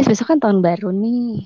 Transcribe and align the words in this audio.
Des, 0.00 0.08
besok 0.08 0.32
kan 0.32 0.40
tahun 0.40 0.64
baru 0.64 0.96
nih. 0.96 1.44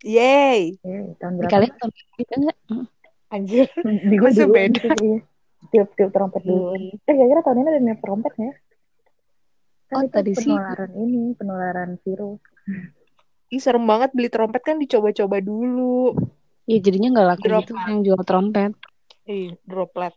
Yeay. 0.00 0.80
Tahun 1.20 1.36
berapa? 1.36 1.52
kalian 1.52 1.74
tahun 1.76 1.90
baru 1.92 2.08
juga 2.16 2.34
nggak? 2.40 2.58
Hmm. 2.72 2.86
Anjir. 3.28 3.66
Di 3.84 4.14
gue 4.16 4.30
Masa 4.32 4.40
duluan 4.48 4.56
beda? 4.72 4.88
Tiup-tiup 5.68 6.08
trompet 6.08 6.42
duluan. 6.48 6.80
Eh, 6.96 6.96
kira-kira 7.04 7.44
tahun 7.44 7.60
ini 7.60 7.68
ada 7.68 7.80
niup 7.84 8.00
trompet 8.00 8.32
ya? 8.40 8.52
Kan 9.92 9.96
Oh, 10.00 10.08
tadi 10.08 10.32
sih. 10.32 10.48
penularan 10.48 10.92
ini, 10.96 11.22
penularan 11.36 11.90
virus. 12.00 12.40
Ih, 13.52 13.60
serem 13.60 13.84
banget 13.84 14.16
beli 14.16 14.32
trompet 14.32 14.64
kan 14.64 14.80
dicoba-coba 14.80 15.44
dulu. 15.44 16.16
Ya 16.64 16.80
jadinya 16.80 17.12
nggak 17.12 17.28
laku 17.28 17.44
Drop. 17.44 17.60
gitu 17.68 17.72
yang 17.76 18.00
jual 18.08 18.22
trompet. 18.24 18.72
Ih, 19.28 19.52
droplet. 19.68 20.16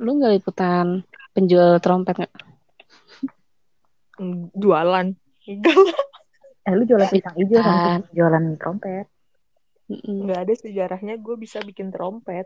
Lu 0.00 0.16
nggak 0.16 0.32
liputan 0.40 1.04
penjual 1.36 1.76
trompet 1.84 2.24
nggak? 2.24 2.34
Mm, 4.16 4.48
Jualan. 4.56 5.27
Enggak 5.48 5.76
lah. 5.76 5.98
Eh, 6.68 6.72
lu 6.76 6.84
jualan 6.84 7.08
pisang 7.08 7.36
hijau 7.40 7.60
Kan. 7.64 8.04
sama 8.04 8.12
jualan 8.12 8.44
trompet. 8.60 9.06
Mm-mm. 9.88 10.28
Nggak 10.28 10.40
ada 10.44 10.54
sejarahnya 10.60 11.14
gue 11.16 11.36
bisa 11.40 11.64
bikin 11.64 11.88
trompet. 11.88 12.44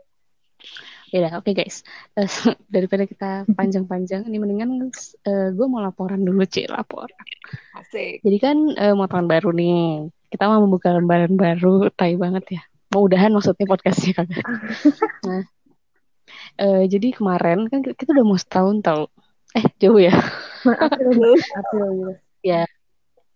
Ya 1.11 1.27
udah, 1.27 1.43
oke 1.43 1.51
guys. 1.51 1.83
Eh, 2.15 2.23
daripada 2.73 3.03
kita 3.03 3.43
panjang-panjang, 3.51 4.23
ini 4.31 4.39
mendingan 4.39 4.87
gue 5.51 5.67
mau 5.67 5.83
laporan 5.83 6.23
dulu, 6.23 6.47
Ci, 6.47 6.71
laporan. 6.71 7.11
Asik. 7.75 8.23
Jadi 8.23 8.37
kan 8.39 8.57
eh, 8.79 8.95
mau 8.95 9.11
tahun 9.11 9.27
baru 9.27 9.51
nih. 9.51 10.07
Kita 10.31 10.47
mau 10.47 10.63
membuka 10.63 10.95
lembaran 10.95 11.35
baru, 11.35 11.91
tai 11.93 12.15
banget 12.15 12.57
ya. 12.57 12.61
Mau 12.95 13.05
udahan 13.05 13.35
maksudnya 13.35 13.67
podcastnya 13.67 14.23
kagak. 14.23 14.45
Nah, 15.23 15.43
eh, 16.59 16.83
jadi 16.91 17.15
kemarin 17.15 17.67
kan 17.71 17.79
kita 17.83 18.11
udah 18.15 18.25
mau 18.27 18.39
setahun 18.39 18.79
tau. 18.83 19.03
Eh, 19.55 19.67
jauh 19.83 19.99
ya. 19.99 20.15
April, 20.63 21.35
April 21.37 21.87
gitu. 21.99 22.11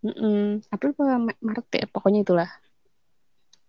Mm-mm. 0.08 0.63
April 0.72 0.91
apa 0.95 1.03
Ma- 1.19 1.41
Maret 1.44 1.67
ya, 1.75 1.86
pokoknya 1.91 2.23
itulah. 2.23 2.50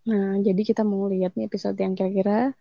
Nah, 0.07 0.39
jadi 0.39 0.61
kita 0.63 0.87
mau 0.87 1.11
lihat 1.11 1.35
nih 1.35 1.51
episode 1.51 1.75
yang 1.75 1.93
kira-kira 1.93 2.55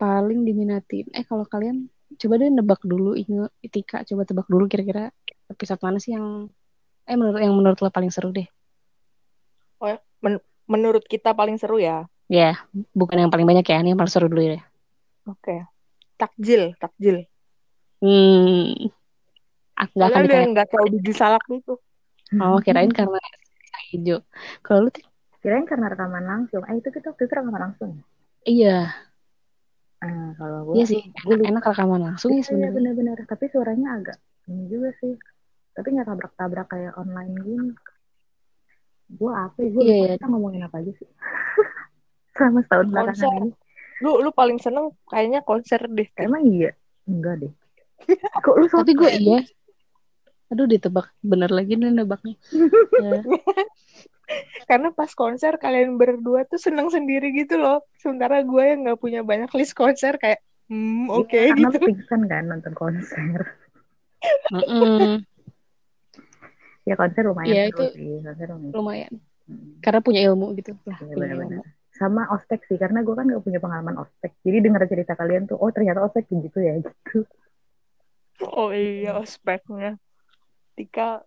paling 0.00 0.48
diminatin. 0.48 1.06
Eh, 1.12 1.24
kalau 1.28 1.44
kalian 1.44 1.92
coba 2.16 2.34
deh 2.40 2.48
nebak 2.48 2.80
dulu, 2.80 3.12
Inge, 3.14 3.52
Tika, 3.68 4.02
coba 4.08 4.24
tebak 4.24 4.48
dulu 4.48 4.64
kira-kira 4.64 5.12
episode 5.52 5.80
mana 5.84 6.00
sih 6.00 6.16
yang 6.16 6.48
eh 7.08 7.16
menurut 7.16 7.40
yang 7.40 7.54
menurut 7.56 7.78
lo 7.84 7.92
paling 7.92 8.12
seru 8.12 8.32
deh. 8.32 8.48
Menurut 10.68 11.00
kita 11.08 11.32
paling 11.32 11.56
seru 11.56 11.80
ya. 11.80 12.04
Ya, 12.28 12.60
bukan 12.92 13.16
yang 13.16 13.32
paling 13.32 13.48
banyak 13.48 13.64
ya, 13.64 13.80
ini 13.80 13.96
yang 13.96 14.00
paling 14.00 14.12
seru 14.12 14.28
dulu 14.28 14.44
ya. 14.44 14.60
Oke. 15.24 15.64
Takjil, 16.20 16.76
takjil. 16.76 17.24
Hmm. 18.04 18.92
Aku 19.80 19.92
nggak 19.96 20.08
akan 20.12 20.20
Soalnya 20.20 20.28
ditanya. 20.28 20.44
udah 20.44 20.52
nggak 20.52 20.68
tahu 20.68 20.86
biji 20.92 21.12
salak 21.16 21.44
gitu. 21.48 21.80
Oh, 22.42 22.58
kirain 22.64 22.92
karena 22.98 23.18
hijau. 23.90 24.18
Kalau 24.64 24.80
lu 24.84 24.90
tuh, 24.96 25.04
Kirain 25.42 25.66
karena 25.70 25.86
rekaman 25.92 26.24
langsung. 26.32 26.62
Eh, 26.70 26.76
itu 26.80 26.88
kita 26.94 27.06
waktu 27.10 27.22
itu 27.26 27.34
rekaman 27.38 27.62
langsung. 27.66 27.90
iya, 28.44 28.94
Ah, 30.04 30.30
kalau 30.38 30.58
gue 30.66 30.74
iya 30.76 30.84
sih. 30.90 31.00
gue 31.26 31.34
Enak, 31.34 31.48
enak 31.50 31.62
rekaman 31.70 32.00
langsung 32.06 32.30
ya 32.30 32.34
Iya, 32.34 32.42
iya 32.42 32.46
sebenarnya. 32.46 32.76
benar-benar. 32.76 33.16
Tapi 33.32 33.44
suaranya 33.52 33.86
agak 33.98 34.16
ini 34.50 34.62
juga 34.72 34.88
sih. 35.00 35.12
Tapi 35.74 35.88
nggak 35.94 36.06
tabrak-tabrak 36.10 36.66
kayak 36.72 36.92
online 37.02 37.32
gini. 37.46 37.68
Gue 39.18 39.32
apa? 39.32 39.58
Gue 39.74 39.82
Iya, 39.84 39.94
iya. 39.98 40.14
kita 40.16 40.26
ngomongin 40.30 40.62
apa 40.68 40.76
aja 40.80 40.92
sih? 41.00 41.08
Selama 42.36 42.58
setahun 42.64 42.86
belakangan 42.92 43.30
ini. 43.42 43.50
Lu 44.04 44.10
lu 44.22 44.30
paling 44.30 44.58
seneng 44.62 44.86
kayaknya 45.10 45.40
konser 45.42 45.80
deh. 45.90 46.08
Emang 46.14 46.42
iya? 46.46 46.70
Enggak 47.10 47.34
deh. 47.42 47.52
Kok 48.44 48.54
lu 48.60 48.66
Tapi 48.70 48.92
gue 48.94 49.10
iya. 49.18 49.38
Aduh, 50.48 50.64
ditebak 50.64 51.12
bener 51.20 51.50
lagi 51.52 51.76
nih 51.76 51.92
nebaknya. 51.92 52.36
Ya. 52.98 53.22
Karena 54.68 54.90
pas 54.90 55.08
konser 55.14 55.56
kalian 55.56 55.96
berdua 55.96 56.44
tuh 56.44 56.60
seneng 56.60 56.90
sendiri 56.90 57.32
gitu 57.32 57.56
loh. 57.56 57.80
Sementara 57.96 58.42
gue 58.42 58.60
yang 58.60 58.84
nggak 58.84 59.00
punya 59.00 59.20
banyak 59.24 59.48
list 59.54 59.72
konser 59.72 60.18
kayak 60.18 60.42
hmm 60.68 61.08
oke 61.08 61.32
Iya, 61.32 61.54
karena 61.56 61.68
gitu. 61.72 61.86
pingsan 61.88 62.22
kan 62.28 62.44
nonton 62.44 62.74
konser. 62.76 63.38
Mm-mm. 64.52 65.24
Ya 66.84 66.94
konser 66.96 67.22
lumayan 67.24 67.48
Iya, 67.48 67.62
seru 67.72 67.78
itu- 67.86 67.92
sih. 67.96 68.10
Konser 68.20 68.48
lumayan. 68.52 68.72
lumayan 68.74 69.12
Hmm. 69.48 69.80
karena 69.80 70.00
punya 70.04 70.20
ilmu 70.28 70.52
gitu 70.60 70.76
lah 70.84 71.00
Iya, 71.00 71.14
punya 71.16 71.28
ilmu 71.40 71.64
Sama 71.96 72.22
ospek 72.28 72.68
sih, 72.68 72.76
karena 72.76 73.00
gue 73.00 73.14
kan 73.16 73.24
gak 73.24 73.40
punya 73.40 73.58
pengalaman 73.58 73.96
ospek. 73.96 74.36
Jadi 74.44 74.60
denger 74.60 74.82
cerita 74.86 75.16
kalian 75.16 75.48
tuh, 75.48 75.56
oh 75.56 75.72
ternyata 75.72 76.04
ospek 76.04 76.28
gitu 76.28 76.58
ya, 76.60 76.76
gitu. 76.84 77.24
Oh 78.44 78.70
iya 78.70 79.16
ospeknya. 79.16 79.96
Tika 80.78 81.26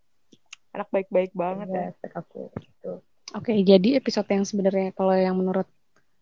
anak 0.72 0.88
baik-baik 0.88 1.36
banget 1.36 1.68
ya. 1.68 1.76
Iya, 1.76 1.92
ospek 1.92 2.14
aku. 2.16 2.42
Gitu. 2.56 2.92
oke 3.36 3.52
jadi 3.68 3.90
episode 4.00 4.28
yang 4.32 4.48
sebenarnya 4.48 4.96
kalau 4.96 5.12
yang 5.12 5.36
menurut 5.36 5.68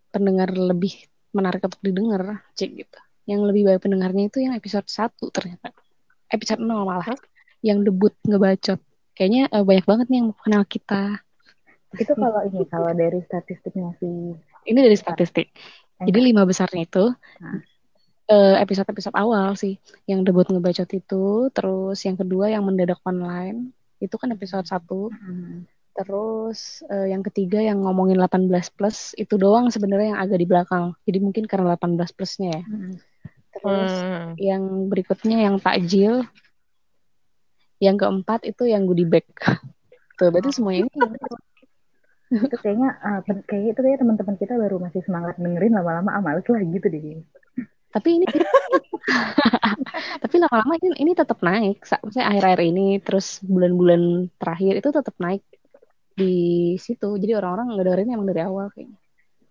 pendengar 0.09 0.49
lebih 0.49 0.93
menarik 1.29 1.61
untuk 1.61 1.77
didengar 1.85 2.41
cek 2.57 2.69
gitu 2.73 2.99
yang 3.29 3.45
lebih 3.45 3.69
banyak 3.69 3.81
pendengarnya 3.85 4.23
itu 4.33 4.41
yang 4.41 4.57
episode 4.57 4.89
1 4.89 5.13
ternyata 5.29 5.69
episode 6.33 6.61
0 6.65 6.85
malah 6.85 7.13
Hah? 7.13 7.19
yang 7.61 7.85
debut 7.85 8.13
ngebacot 8.25 8.81
kayaknya 9.13 9.45
eh, 9.53 9.61
banyak 9.61 9.85
banget 9.85 10.05
nih 10.09 10.17
yang 10.25 10.29
kenal 10.33 10.63
kita 10.65 11.21
Itu 11.89 12.13
kalau 12.13 12.45
ini, 12.45 12.61
kalau 12.69 12.93
dari 12.93 13.17
statistiknya 13.25 13.93
sih. 13.97 14.33
ini 14.65 14.79
dari 14.81 14.97
statistik 14.97 15.53
jadi 16.01 16.19
lima 16.21 16.45
besarnya 16.45 16.85
itu 16.85 17.13
Nah. 17.41 17.61
Eh, 18.29 18.55
episode-episode 18.61 19.15
awal 19.17 19.57
sih 19.57 19.75
yang 20.05 20.21
debut 20.21 20.45
ngebacot 20.47 20.89
itu 20.93 21.49
terus 21.51 21.97
yang 22.05 22.15
kedua 22.15 22.53
yang 22.53 22.63
mendadak 22.63 23.01
online 23.03 23.73
itu 23.99 24.15
kan 24.15 24.29
episode 24.31 24.65
1 24.65 25.09
Hmm. 25.11 25.65
Terus 25.99 26.79
eh, 26.87 27.11
yang 27.11 27.19
ketiga 27.27 27.59
yang 27.59 27.83
ngomongin 27.83 28.15
18 28.15 28.47
plus 28.71 29.11
itu 29.19 29.35
doang 29.35 29.67
sebenarnya 29.67 30.15
yang 30.15 30.21
agak 30.23 30.39
di 30.39 30.47
belakang. 30.47 30.95
Jadi 31.03 31.17
mungkin 31.19 31.43
karena 31.43 31.75
18 31.75 32.15
plusnya 32.15 32.55
ya. 32.55 32.63
Hmm. 32.63 32.93
Terus 33.51 33.93
Hmm. 33.99 34.31
yang 34.39 34.63
berikutnya 34.87 35.37
yang 35.43 35.59
takjil. 35.59 36.23
Yang 37.83 37.95
keempat 37.99 38.47
itu 38.47 38.63
yang 38.71 38.87
goodie 38.87 39.11
bag. 39.11 39.27
Tuh, 40.15 40.31
berarti 40.31 40.55
semuanya 40.55 40.87
ini 40.87 40.91
itu 42.29 42.55
kayaknya 42.61 42.93
uh, 43.01 43.19
pen- 43.25 43.41
kayak 43.43 43.73
itu 43.73 43.79
kayak 43.81 43.99
teman-teman 44.05 44.35
kita 44.37 44.53
baru 44.53 44.77
masih 44.77 45.01
semangat 45.01 45.35
dengerin 45.41 45.73
lama-lama 45.73 46.13
ah 46.13 46.21
males 46.21 46.45
lah 46.45 46.61
gitu 46.61 46.85
deh 46.85 47.25
tapi 47.89 48.09
ini 48.21 48.25
tapi 50.23 50.35
lama-lama 50.37 50.73
ini, 50.77 50.87
ini 51.01 51.11
tetap 51.17 51.39
naik. 51.41 51.81
Sa- 51.85 52.01
Maksudnya 52.03 52.27
akhir-akhir 52.29 52.61
ini 52.69 52.85
terus 53.01 53.41
bulan-bulan 53.41 54.29
terakhir 54.37 54.73
itu 54.81 54.89
tetap 54.93 55.15
naik 55.17 55.41
di 56.13 56.33
situ. 56.77 57.09
Jadi 57.17 57.33
orang-orang 57.37 57.73
ngedengerin 57.75 58.13
emang 58.15 58.27
dari 58.29 58.41
awal 58.45 58.67
kayaknya. 58.73 58.97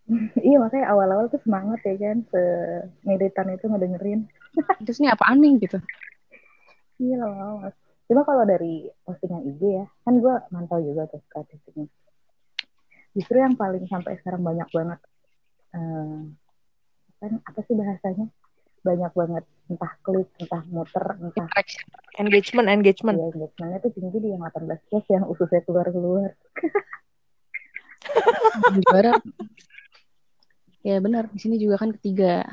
iya 0.47 0.57
makanya 0.57 0.87
awal-awal 0.93 1.27
tuh 1.29 1.41
semangat 1.45 1.85
ya 1.85 1.95
kan 2.01 2.19
se 2.33 2.41
militan 3.05 3.47
itu 3.53 3.65
ngedengerin 3.69 4.21
Terus 4.85 4.99
ini 5.05 5.09
apaan 5.13 5.39
nih 5.45 5.53
gitu. 5.69 5.79
iya 6.99 7.17
lama 7.21 7.71
cuma 8.09 8.25
kalau 8.25 8.43
dari 8.49 8.89
postingan 9.05 9.45
IG 9.45 9.63
ya 9.69 9.85
kan 10.03 10.17
gue 10.17 10.35
mantau 10.49 10.81
juga 10.81 11.05
tuh 11.13 11.21
statistiknya 11.29 11.87
justru 13.13 13.37
yang 13.37 13.53
paling 13.53 13.85
sampai 13.85 14.17
sekarang 14.21 14.41
banyak 14.41 14.69
banget 14.73 14.99
eh, 15.77 16.19
kan 17.19 17.33
apa 17.43 17.61
sih 17.67 17.75
bahasanya? 17.75 18.27
Banyak 18.87 19.13
banget. 19.13 19.45
Entah 19.69 19.93
klik 20.07 20.31
entah 20.39 20.63
muter 20.71 21.05
entah. 21.19 21.47
Engagement, 22.19 22.67
engagement. 22.71 23.19
ya 23.19 23.27
engagementnya 23.31 23.79
tuh 23.83 23.93
tinggi 23.95 24.19
di 24.23 24.29
yang 24.33 24.43
18 24.43 24.89
plus 24.89 25.07
yang 25.11 25.25
ususnya 25.27 25.61
keluar 25.67 25.87
keluar 25.91 26.31
juara. 28.87 29.13
Ya 30.87 30.97
benar. 31.03 31.29
Di 31.35 31.39
sini 31.43 31.59
juga 31.59 31.77
kan 31.83 31.93
ketiga. 31.99 32.47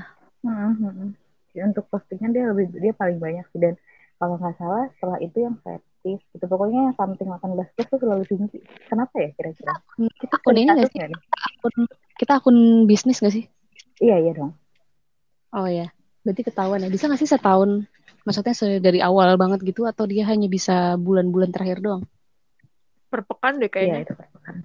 Untuk 1.56 1.88
postingan 1.88 2.36
dia 2.36 2.52
lebih 2.52 2.74
dia 2.74 2.92
paling 2.92 3.22
banyak 3.22 3.46
sih. 3.54 3.62
Dan 3.62 3.74
kalau 4.18 4.36
nggak 4.42 4.58
salah 4.60 4.90
setelah 4.98 5.18
itu 5.22 5.46
yang 5.46 5.56
fetish 5.62 6.26
gitu. 6.36 6.46
Pokoknya 6.50 6.92
yang 6.92 6.96
something 6.98 7.30
18 7.30 7.74
plus 7.78 7.88
tuh 7.88 8.00
selalu 8.02 8.24
tinggi. 8.28 8.60
Kenapa 8.90 9.14
ya 9.22 9.30
kira-kira? 9.38 9.74
Kita 10.20 10.36
akun 10.42 10.58
ini 10.58 10.68
nggak 10.74 10.90
sih? 10.92 11.00
nih? 11.00 11.22
akun 11.66 11.90
kita 12.16 12.34
akun 12.40 12.58
bisnis 12.86 13.20
nggak 13.20 13.34
sih 13.34 13.46
iya 14.04 14.20
iya 14.20 14.32
dong. 14.36 14.52
Oh 15.56 15.68
ya 15.68 15.92
berarti 16.26 16.42
ketahuan 16.42 16.82
ya. 16.82 16.90
Bisa 16.90 17.06
nggak 17.06 17.22
sih 17.22 17.30
setahun? 17.30 17.86
Maksudnya 18.26 18.82
dari 18.82 19.00
awal 19.06 19.38
banget 19.38 19.62
gitu 19.62 19.86
atau 19.86 20.10
dia 20.10 20.26
hanya 20.26 20.50
bisa 20.50 20.98
bulan-bulan 20.98 21.54
terakhir 21.54 21.80
doang? 21.86 22.04
Per 23.14 23.22
pekan 23.22 23.62
deh 23.62 23.70
iya 23.70 24.02
kayaknya. 24.02 24.02
itu 24.10 24.14
kan 24.18 24.58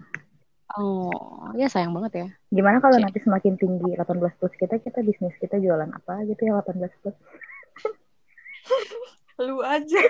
oh 0.79 1.51
ya 1.59 1.69
sayang 1.69 1.93
banget 1.93 2.13
ya. 2.25 2.27
Gimana 2.49 2.81
kalau 2.81 2.97
Cek. 2.97 3.05
nanti 3.05 3.19
semakin 3.21 3.55
tinggi 3.61 3.91
18 3.99 4.39
plus 4.39 4.55
kita 4.57 4.79
kita 4.81 5.05
bisnis 5.05 5.35
kita 5.37 5.61
jualan 5.61 5.91
apa 5.93 6.25
gitu 6.25 6.41
ya 6.49 6.63
18 6.63 6.89
plus? 7.05 7.17
Lu 9.47 9.61
aja. 9.61 10.03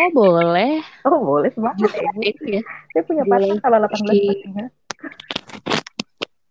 oh 0.00 0.08
boleh. 0.14 0.80
Oh 1.04 1.18
boleh 1.20 1.52
banget 1.52 1.90
ya. 1.92 2.12
ya. 2.58 2.62
Saya 2.96 3.02
punya 3.04 3.22
partner 3.28 3.58
kalau 3.60 3.78
18 3.84 4.00
squishy. 4.00 4.24
plus 4.24 4.56
ya 4.56 4.66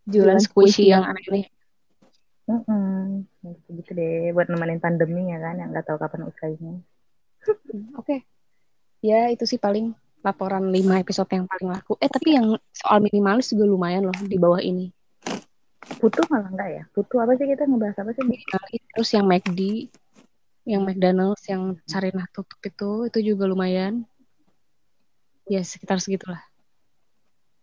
jualan 0.03 0.35
Jualan 0.35 0.39
squishy 0.43 0.91
squishy 0.91 0.91
yang 0.91 1.03
aneh 1.07 1.23
ini 1.31 1.41
Mm-mm. 2.43 3.23
gitu, 3.39 3.67
gitu 3.79 3.91
deh 3.95 4.35
buat 4.35 4.51
nemenin 4.51 4.83
pandemi 4.83 5.31
ya 5.31 5.39
kan 5.39 5.55
yang 5.63 5.71
nggak 5.71 5.87
tahu 5.87 5.95
kapan 5.95 6.27
usainya 6.27 6.75
oke 7.99 8.27
ya 8.99 9.31
itu 9.31 9.47
sih 9.47 9.59
paling 9.59 9.95
laporan 10.23 10.71
5 10.71 11.03
episode 11.03 11.29
yang 11.35 11.45
paling 11.45 11.67
laku. 11.67 11.99
Eh 11.99 12.07
tapi 12.07 12.39
yang 12.39 12.55
soal 12.71 13.03
minimalis 13.03 13.51
juga 13.51 13.67
lumayan 13.67 14.07
loh 14.07 14.15
di 14.23 14.39
bawah 14.39 14.63
ini. 14.63 14.87
Putu 15.99 16.23
malah 16.31 16.47
enggak 16.47 16.69
ya? 16.71 16.83
Putu 16.95 17.19
apa 17.19 17.35
sih 17.35 17.43
kita 17.43 17.67
ngebahas 17.67 17.99
apa 17.99 18.15
sih? 18.15 18.23
Minimalis, 18.23 18.81
terus 18.95 19.09
yang 19.11 19.25
McD, 19.27 19.59
yang 20.63 20.81
McDonald's, 20.87 21.43
yang 21.51 21.75
Sarinah 21.83 22.23
tutup 22.31 22.55
itu, 22.63 23.11
itu 23.11 23.35
juga 23.35 23.51
lumayan. 23.51 24.07
Ya 25.43 25.59
sekitar 25.59 25.99
segitulah. 25.99 26.39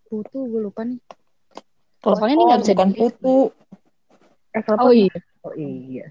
Putu 0.05 0.45
gue 0.53 0.61
lupa 0.61 0.85
nih. 0.85 1.01
Soalnya 2.05 2.37
ini 2.37 2.45
nggak 2.45 2.61
bisa 2.61 2.73
bukan 2.77 2.93
putu. 2.93 3.37
Eh, 4.51 4.63
kalau 4.67 4.91
Oh 4.91 4.93
iya. 4.93 5.15
Oh 5.47 5.55
iya. 5.55 6.07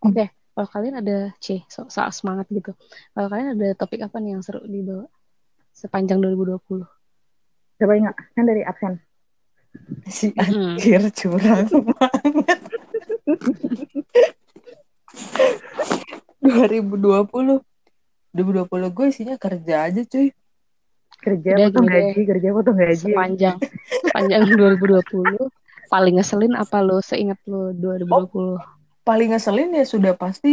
Oke, 0.00 0.24
kalau 0.56 0.68
kalian 0.68 1.00
ada 1.00 1.32
C, 1.40 1.64
so, 1.68 1.88
soal 1.92 2.12
semangat 2.12 2.48
gitu. 2.52 2.72
Kalau 3.12 3.28
kalian 3.28 3.56
ada 3.56 3.68
topik 3.76 4.00
apa 4.04 4.16
nih 4.20 4.36
yang 4.36 4.42
seru 4.44 4.64
dibawa 4.64 5.08
sepanjang 5.72 6.20
2020? 6.20 6.84
Coba 7.80 7.92
ingat, 7.96 8.16
kan 8.36 8.44
dari 8.44 8.64
absen. 8.64 9.00
Si 10.08 10.32
anjir 10.36 11.04
curang 11.14 11.68
banget. 11.96 12.60
2020 16.40 17.60
2020 18.32 18.96
gue 18.96 19.06
isinya 19.12 19.36
kerja 19.36 19.74
aja 19.90 20.02
cuy 20.06 20.32
Kerja 21.20 21.52
Udah, 21.52 21.66
potong 21.68 21.84
deh. 21.84 21.94
gaji, 22.00 22.20
kerja 22.24 22.48
potong 22.56 22.76
gaji. 22.80 23.12
Sepanjang 23.12 23.56
sepanjang 24.08 24.42
2020 24.56 25.36
paling 25.92 26.14
ngeselin 26.16 26.54
apa 26.62 26.78
lo 26.86 26.96
seingat 27.10 27.38
lo 27.50 27.60
2020? 27.82 28.58
paling 29.06 29.28
ngeselin 29.32 29.70
ya 29.78 29.84
sudah 29.94 30.12
pasti 30.22 30.48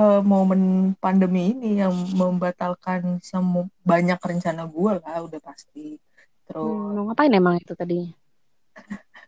eh, 0.00 0.20
momen 0.32 0.62
pandemi 1.02 1.40
ini 1.52 1.66
yang 1.82 1.94
membatalkan 2.20 3.02
semua 3.30 3.64
banyak 3.90 4.18
rencana 4.30 4.62
gue 4.74 4.92
lah 5.02 5.16
udah 5.26 5.40
pasti 5.48 5.98
terus 6.46 6.62
Hmm, 6.62 6.94
mau 6.96 7.04
ngapain 7.06 7.32
emang 7.38 7.54
itu 7.60 7.72
tadinya? 7.80 8.08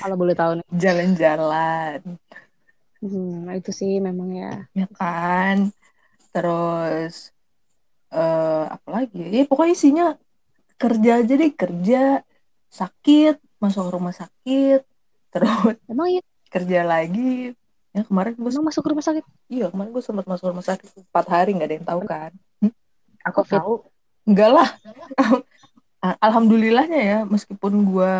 Kalau 0.00 0.16
boleh 0.20 0.34
tahu 0.38 0.52
nih. 0.58 0.66
jalan-jalan 0.82 2.02
Hmm, 3.02 3.46
itu 3.58 3.70
sih 3.78 3.90
memang 4.06 4.28
ya. 4.40 4.46
ya 4.78 4.86
kan 4.98 5.56
terus 6.32 7.14
eh 8.14 8.62
apa 8.76 8.88
lagi 8.96 9.18
ya 9.36 9.42
pokoknya 9.50 9.74
isinya 9.78 10.04
kerja 10.82 11.10
aja 11.20 11.34
deh 11.42 11.52
kerja 11.62 11.96
sakit 12.80 13.34
masuk 13.58 13.90
rumah 13.90 14.14
sakit 14.14 14.80
terus 15.28 15.50
Emang 15.84 16.08
iya, 16.08 16.22
kerja 16.48 16.80
lagi. 16.82 17.52
Ya 17.92 18.04
kemarin 18.04 18.36
gue 18.36 18.50
emang 18.52 18.68
masuk 18.68 18.84
rumah 18.84 19.04
sakit? 19.04 19.24
iya 19.48 19.66
kemarin 19.72 19.90
gue 19.90 20.04
sempat 20.04 20.24
masuk 20.28 20.52
rumah 20.52 20.64
sakit 20.64 20.88
empat 21.08 21.26
hari 21.26 21.50
nggak 21.56 21.68
ada 21.68 21.76
yang 21.80 21.88
tahu 21.88 22.00
kan. 22.04 22.32
Aku 23.26 23.42
Covid. 23.42 23.58
tahu. 23.60 23.74
enggak 24.28 24.50
lah. 24.54 24.68
Al- 26.04 26.20
alhamdulillahnya 26.22 27.00
ya 27.00 27.18
meskipun 27.26 27.72
gue 27.82 28.14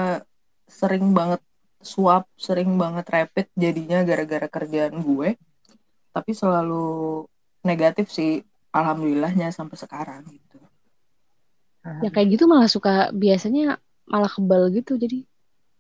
sering 0.67 1.15
banget 1.15 1.39
swab 1.79 2.27
sering 2.35 2.75
banget 2.75 3.07
rapid 3.07 3.47
jadinya 3.55 4.03
gara-gara 4.03 4.51
kerjaan 4.51 4.99
gue 4.99 5.39
tapi 6.11 6.35
selalu 6.35 7.23
negatif 7.63 8.11
sih 8.11 8.43
alhamdulillahnya 8.75 9.55
sampai 9.55 9.77
sekarang 9.79 10.27
gitu. 10.27 10.59
Ya 12.03 12.11
kayak 12.11 12.35
gitu 12.35 12.45
malah 12.49 12.69
suka 12.69 13.15
biasanya 13.15 13.79
malah 14.09 14.29
kebal 14.29 14.73
gitu 14.73 14.97
jadi 14.97 15.28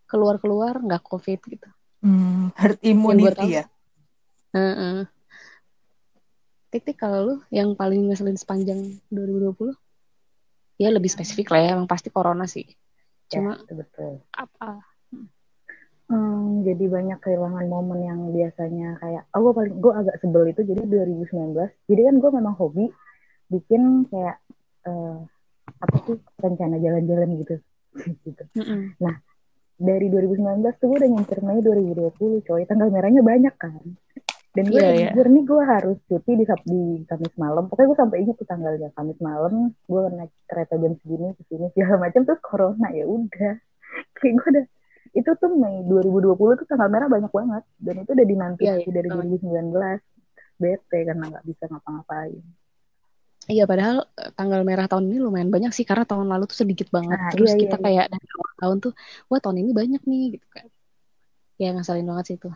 keluar-keluar 0.09 0.81
nggak 0.81 1.05
covid 1.05 1.41
gitu. 1.45 1.69
Hmm, 2.01 2.51
herd 2.57 2.79
immunity 2.81 3.61
ya 3.61 3.65
Heeh. 4.55 5.05
Tik-tik 6.69 6.97
kalau 7.01 7.21
lu 7.25 7.35
yang 7.49 7.73
paling 7.77 8.09
ngeselin 8.09 8.37
sepanjang 8.37 9.01
2020? 9.09 9.73
Ya 10.79 10.89
lebih 10.93 11.11
spesifik 11.11 11.53
lah 11.53 11.61
ya, 11.65 11.71
emang 11.75 11.89
pasti 11.89 12.09
corona 12.13 12.45
sih. 12.45 12.65
Cuma 13.29 13.57
Ya, 13.57 13.73
betul. 13.73 14.21
apa? 14.37 14.85
Hmm, 16.09 16.65
jadi 16.65 16.89
banyak 16.89 17.21
kehilangan 17.21 17.69
momen 17.69 18.01
yang 18.01 18.21
biasanya 18.33 18.97
kayak 18.97 19.29
oh 19.37 19.45
gue 19.45 19.53
paling 19.53 19.77
gue 19.77 19.93
agak 19.93 20.17
sebel 20.25 20.49
itu 20.49 20.65
jadi 20.65 20.89
2019 20.89 21.69
jadi 21.85 22.01
kan 22.09 22.15
gue 22.17 22.31
memang 22.33 22.57
hobi 22.57 22.89
bikin 23.53 24.09
kayak 24.09 24.41
eh, 24.89 25.17
apa 25.85 25.97
sih 26.09 26.17
rencana 26.41 26.81
jalan-jalan 26.81 27.29
gitu 27.45 27.55
gitu 28.25 28.45
Mm-mm. 28.57 28.97
Dari 29.79 30.11
2019 30.11 30.67
tuh 30.83 30.87
gue 30.91 30.99
udah 30.99 31.11
ngincer 31.15 31.41
Mei 31.47 31.63
2020 31.63 32.47
coy. 32.47 32.63
Tanggal 32.67 32.89
merahnya 32.91 33.23
banyak 33.23 33.55
kan? 33.55 33.79
Dan 34.53 34.65
gue 34.75 34.81
iya. 34.83 35.15
jujur 35.15 35.27
nih 35.31 35.45
gue 35.47 35.63
harus 35.63 35.99
cuti 36.11 36.33
di, 36.35 36.45
di 36.45 36.83
Kamis 37.07 37.35
malam. 37.39 37.71
Pokoknya 37.71 37.89
gue 37.95 37.99
sampai 38.03 38.17
ingat 38.27 38.37
tuh 38.43 38.49
tanggalnya 38.51 38.91
Kamis 38.93 39.19
malam 39.23 39.71
gue 39.87 40.03
naik 40.19 40.33
kereta 40.51 40.75
jam 40.83 40.93
segini 40.99 41.31
ke 41.39 41.43
sini 41.47 41.67
segala 41.73 42.11
macam 42.11 42.27
terus 42.27 42.43
corona 42.43 42.89
ya 42.91 43.07
udah. 43.07 43.55
Kayak 44.19 44.35
gue 44.35 44.49
udah 44.59 44.65
itu 45.17 45.31
tuh 45.41 45.51
Mei 45.55 45.87
2020 45.87 46.37
tuh 46.37 46.67
tanggal 46.67 46.89
merah 46.91 47.07
banyak 47.07 47.31
banget. 47.31 47.63
Dan 47.79 47.95
itu 48.03 48.11
udah 48.13 48.27
dinanti 48.27 48.63
Iya, 48.67 48.83
iya, 48.83 48.91
dari 48.91 49.09
betul. 49.09 49.39
2019 49.47 50.59
bete 50.59 50.99
karena 51.07 51.25
nggak 51.31 51.47
bisa 51.47 51.65
ngapa-ngapain 51.71 52.43
Iya 53.49 53.65
padahal 53.65 53.97
eh, 54.21 54.31
tanggal 54.37 54.61
merah 54.61 54.85
tahun 54.91 55.09
ini 55.09 55.19
lumayan 55.25 55.49
banyak 55.49 55.73
sih 55.73 55.89
karena 55.89 56.05
tahun 56.05 56.29
lalu 56.29 56.45
tuh 56.53 56.59
sedikit 56.69 56.93
banget. 56.93 57.17
Nah, 57.17 57.33
Terus 57.33 57.57
iya, 57.57 57.61
kita 57.65 57.77
iya, 57.81 57.85
kayak 57.85 58.05
dari 58.13 58.27
awal 58.37 58.53
tahun 58.61 58.77
tuh, 58.85 58.93
wah 59.33 59.41
tahun 59.41 59.57
ini 59.65 59.71
banyak 59.73 60.03
nih 60.05 60.23
gitu 60.37 60.47
kan. 60.53 60.67
Ya 61.57 61.69
ngasalin 61.73 62.05
banget 62.05 62.25
sih 62.29 62.37
itu. 62.37 62.49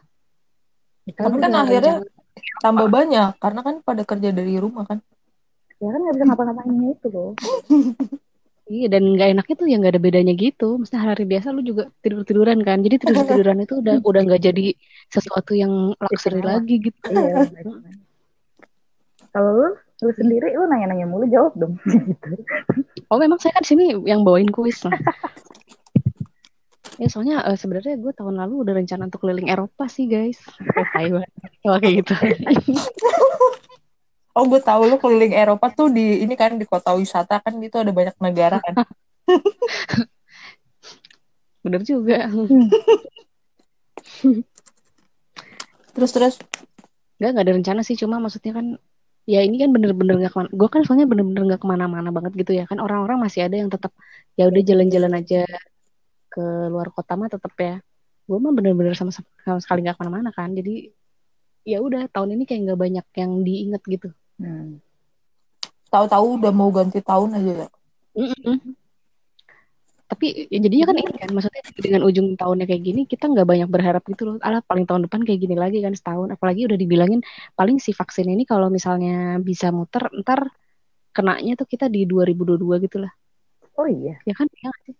Kita 1.08 1.20
Tapi 1.26 1.36
kan 1.40 1.52
akhirnya 1.56 1.94
rencana- 2.04 2.20
tambah 2.62 2.88
banyak 2.92 3.30
karena 3.42 3.60
kan 3.66 3.74
pada 3.82 4.02
kerja 4.06 4.30
dari 4.32 4.54
rumah 4.56 4.86
kan 4.88 4.98
ya 5.82 5.90
kan 5.90 5.98
nggak 5.98 6.14
bisa 6.14 6.24
ngapa-ngapainnya 6.30 6.88
itu 6.94 7.06
loh 7.10 7.34
Iya 8.72 8.86
dan 8.88 9.02
nggak 9.04 9.28
enaknya 9.36 9.54
tuh 9.58 9.66
ya 9.68 9.76
nggak 9.82 9.92
ada 9.98 10.00
bedanya 10.00 10.32
gitu. 10.38 10.78
Maksudnya 10.80 11.02
hari 11.02 11.24
biasa 11.28 11.50
lu 11.52 11.60
juga 11.66 11.92
tidur 12.00 12.22
tiduran 12.24 12.56
kan. 12.62 12.80
Jadi 12.80 12.94
tidur 13.04 13.20
tiduran 13.26 13.58
itu 13.60 13.74
udah 13.84 13.96
udah 14.00 14.20
nggak 14.22 14.40
jadi 14.48 14.66
sesuatu 15.12 15.52
yang 15.52 15.92
luxury 15.98 16.40
Istimewa. 16.40 16.56
lagi 16.56 16.74
gitu. 16.80 17.02
iya 17.12 17.36
kalau 19.34 19.50
lu 19.60 19.68
lu 20.02 20.12
sendiri 20.18 20.50
lu 20.58 20.66
nanya-nanya 20.66 21.06
mulu 21.06 21.26
jawab 21.30 21.54
dong 21.54 21.78
gitu 21.86 22.28
Oh 23.08 23.18
memang 23.20 23.38
saya 23.38 23.54
kan 23.54 23.62
di 23.62 23.70
sini 23.76 23.84
yang 24.08 24.24
bawain 24.24 24.48
kuis 24.48 24.82
lah. 24.88 24.96
ya 26.96 27.08
soalnya 27.12 27.44
eh, 27.44 27.58
sebenarnya 27.60 28.00
gue 28.00 28.12
tahun 28.16 28.40
lalu 28.40 28.54
udah 28.64 28.74
rencana 28.78 29.04
untuk 29.08 29.20
keliling 29.24 29.52
Eropa 29.52 29.84
sih 29.84 30.08
guys. 30.08 30.40
Banget. 30.64 31.28
Kalau 31.60 31.76
kayak 31.76 31.94
gitu. 32.00 32.14
oh 34.36 34.44
gue 34.48 34.60
tahu 34.64 34.88
lu 34.88 34.96
keliling 34.96 35.36
Eropa 35.36 35.68
tuh 35.76 35.92
di 35.92 36.24
ini 36.24 36.32
kan 36.40 36.56
di 36.56 36.64
kota 36.64 36.96
wisata 36.96 37.36
kan 37.44 37.52
gitu 37.60 37.84
ada 37.84 37.92
banyak 37.92 38.16
negara 38.16 38.64
kan 38.64 38.80
Bener 41.62 41.84
juga. 41.84 42.32
terus 45.92 46.10
terus 46.16 46.34
Gak, 47.22 47.38
gak 47.38 47.44
ada 47.46 47.54
rencana 47.54 47.80
sih. 47.86 47.94
Cuma 47.94 48.18
maksudnya 48.18 48.52
kan, 48.58 48.66
ya 49.26 49.40
ini 49.46 49.56
kan 49.62 49.70
bener-bener 49.70 50.18
gak 50.26 50.32
ke 50.34 50.38
mana. 50.42 50.50
Gue 50.50 50.68
kan 50.70 50.82
soalnya 50.82 51.06
bener-bener 51.06 51.42
gak 51.54 51.62
ke 51.62 51.68
mana-mana 51.68 52.08
banget 52.10 52.32
gitu 52.38 52.52
ya. 52.58 52.64
Kan 52.66 52.82
orang-orang 52.82 53.22
masih 53.22 53.46
ada 53.46 53.56
yang 53.58 53.70
tetap, 53.70 53.94
ya 54.34 54.50
udah 54.50 54.62
jalan-jalan 54.62 55.12
aja 55.18 55.46
ke 56.32 56.44
luar 56.72 56.88
kota 56.90 57.14
mah 57.14 57.30
tetap 57.30 57.52
ya. 57.58 57.78
Gue 58.26 58.38
mah 58.38 58.52
bener-bener 58.54 58.94
sama, 58.98 59.14
sama 59.14 59.58
sekali 59.62 59.86
gak 59.86 59.98
ke 59.98 60.00
mana-mana 60.02 60.30
kan. 60.34 60.50
Jadi, 60.54 60.90
ya 61.62 61.78
udah 61.78 62.10
tahun 62.10 62.34
ini 62.38 62.44
kayak 62.48 62.74
gak 62.74 62.80
banyak 62.80 63.06
yang 63.18 63.32
diinget 63.46 63.82
gitu. 63.86 64.08
hmm. 64.42 64.82
tahu-tahu 65.92 66.40
udah 66.40 66.52
mau 66.56 66.72
ganti 66.72 67.04
tahun 67.04 67.36
aja 67.36 67.52
ya 67.64 67.68
Mm-mm. 68.16 68.81
Tapi 70.12 70.52
ya 70.52 70.60
jadinya 70.60 70.92
kan 70.92 70.96
ini 71.00 71.16
kan, 71.16 71.30
maksudnya 71.32 71.62
dengan 71.80 72.04
ujung 72.04 72.36
tahunnya 72.36 72.68
kayak 72.68 72.82
gini, 72.84 73.00
kita 73.08 73.32
nggak 73.32 73.48
banyak 73.48 73.68
berharap 73.72 74.04
gitu 74.04 74.28
loh. 74.28 74.36
Alah 74.44 74.60
paling 74.60 74.84
tahun 74.84 75.08
depan 75.08 75.24
kayak 75.24 75.40
gini 75.40 75.56
lagi 75.56 75.80
kan 75.80 75.96
setahun. 75.96 76.36
Apalagi 76.36 76.68
udah 76.68 76.76
dibilangin 76.76 77.24
paling 77.56 77.80
si 77.80 77.96
vaksin 77.96 78.28
ini 78.28 78.44
kalau 78.44 78.68
misalnya 78.68 79.40
bisa 79.40 79.72
muter, 79.72 80.12
ntar 80.20 80.52
kenanya 81.16 81.56
tuh 81.56 81.64
kita 81.64 81.88
di 81.88 82.04
2022 82.04 82.84
gitu 82.84 83.00
lah. 83.00 83.12
oh 83.80 83.88
iya 83.88 84.20
Ya 84.28 84.36
kan? 84.36 84.52
Iya 84.52 84.70
sih? 84.84 84.94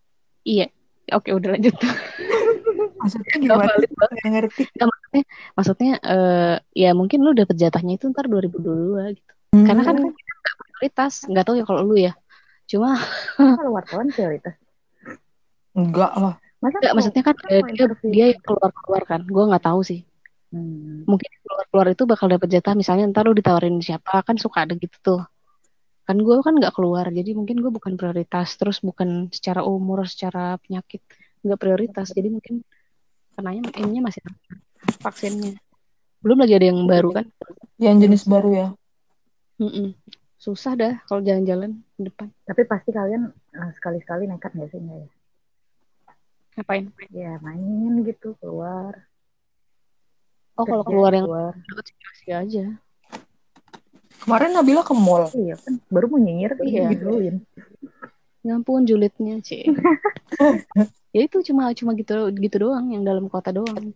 Iya. 0.48 0.66
Oke 1.12 1.28
udah 1.36 1.60
lanjut. 1.60 1.76
maksudnya 3.02 3.36
gimana 3.36 3.72
nggak 3.74 4.30
ngerti 4.32 4.62
Nggak, 4.72 4.88
maksudnya, 4.88 5.22
maksudnya 5.58 5.92
eh, 6.00 6.56
ya 6.72 6.90
mungkin 6.96 7.20
lu 7.20 7.36
dapet 7.36 7.58
jatahnya 7.60 8.00
itu 8.00 8.08
ntar 8.08 8.32
2022 8.32 9.12
gitu. 9.20 9.32
Karena 9.52 9.82
kan, 9.84 10.00
kan 10.00 10.08
kita 10.08 10.32
nggak 10.40 10.56
prioritas. 10.56 11.12
Nggak 11.28 11.44
tahu 11.44 11.56
ya 11.60 11.64
kalau 11.68 11.82
lu 11.84 12.00
ya. 12.00 12.16
Cuma 12.64 12.96
kalau 13.36 13.76
wartawan 13.76 14.08
prioritas 14.08 14.61
enggak 15.72 16.12
lah 16.16 16.34
masa 16.62 16.78
nggak, 16.78 16.82
kalau- 16.82 16.94
maksudnya 16.96 17.22
kan 17.26 17.34
eh, 17.34 17.48
dia 17.48 17.60
interview- 17.72 18.12
dia 18.14 18.26
yang 18.30 18.42
keluar-keluar 18.44 19.02
kan. 19.02 19.20
Gue 19.26 19.44
nggak 19.50 19.64
tahu 19.66 19.80
sih. 19.82 20.00
Hmm. 20.52 21.08
mungkin 21.08 21.32
keluar-keluar 21.48 21.86
itu 21.96 22.04
bakal 22.04 22.28
dapet 22.28 22.52
jatah 22.52 22.76
misalnya 22.76 23.08
ntar 23.08 23.24
lu 23.24 23.32
ditawarin 23.32 23.80
siapa 23.80 24.20
kan 24.20 24.36
suka 24.36 24.68
ada 24.68 24.76
gitu 24.76 24.92
tuh 25.00 25.20
kan 26.04 26.20
gue 26.20 26.36
kan 26.44 26.52
nggak 26.52 26.76
keluar 26.76 27.08
jadi 27.08 27.32
mungkin 27.32 27.56
gue 27.64 27.72
bukan 27.72 27.96
prioritas 27.96 28.52
terus 28.60 28.84
bukan 28.84 29.32
secara 29.32 29.64
umur 29.64 30.04
secara 30.04 30.60
penyakit 30.60 31.00
nggak 31.40 31.56
prioritas 31.56 32.12
jadi 32.12 32.28
mungkin 32.28 32.60
kenanya 33.32 33.64
ininya 33.80 34.12
masih 34.12 34.20
vaksinnya 35.00 35.56
belum 36.20 36.44
lagi 36.44 36.52
ada 36.52 36.66
yang 36.68 36.84
baru 36.84 37.16
kan 37.16 37.24
yang 37.80 37.96
jenis 37.96 38.28
baru 38.28 38.50
ya 38.52 38.66
Mm-mm. 39.56 39.96
susah 40.36 40.76
dah 40.76 40.94
kalau 41.08 41.24
jalan-jalan 41.24 41.80
di 41.96 42.12
depan 42.12 42.28
Tapi 42.44 42.60
pasti 42.68 42.92
kalian 42.92 43.32
eh, 43.56 43.70
sekali-sekali 43.80 44.28
nekat 44.28 44.52
nggak 44.52 44.68
sih 44.68 44.84
nggak 44.84 44.98
ya? 45.00 45.08
Ngapain 46.54 46.84
Ya 47.08 47.38
main 47.38 47.92
gitu 48.02 48.36
keluar. 48.38 49.08
oh 50.54 50.64
kalau 50.64 50.84
keluar 50.84 51.10
yang 51.10 51.24
keluar. 51.24 51.54
deket 51.56 51.84
sih 51.88 51.96
masih 51.98 52.32
aja 52.36 52.64
Kemarin 54.22 54.54
Nabila 54.54 54.86
ke 54.86 54.94
mall. 54.94 55.34
Iya 55.34 55.58
kan, 55.58 55.82
baru 55.90 56.06
mau 56.06 56.16
nyinyir 56.16 56.54
tuh 56.54 56.62
Iya. 56.62 56.94
digituin. 56.94 57.42
Ya 58.42 58.54
ampun 58.54 58.86
julidnya 58.86 59.42
cie. 59.42 59.66
ya 61.14 61.20
itu 61.20 61.42
cuma 61.42 61.74
cuma 61.74 61.90
gitu 61.92 62.14
gitu 62.32 62.56
doang 62.60 62.86
yang 62.90 63.02
dalam 63.02 63.26
kota 63.26 63.50
doang. 63.50 63.90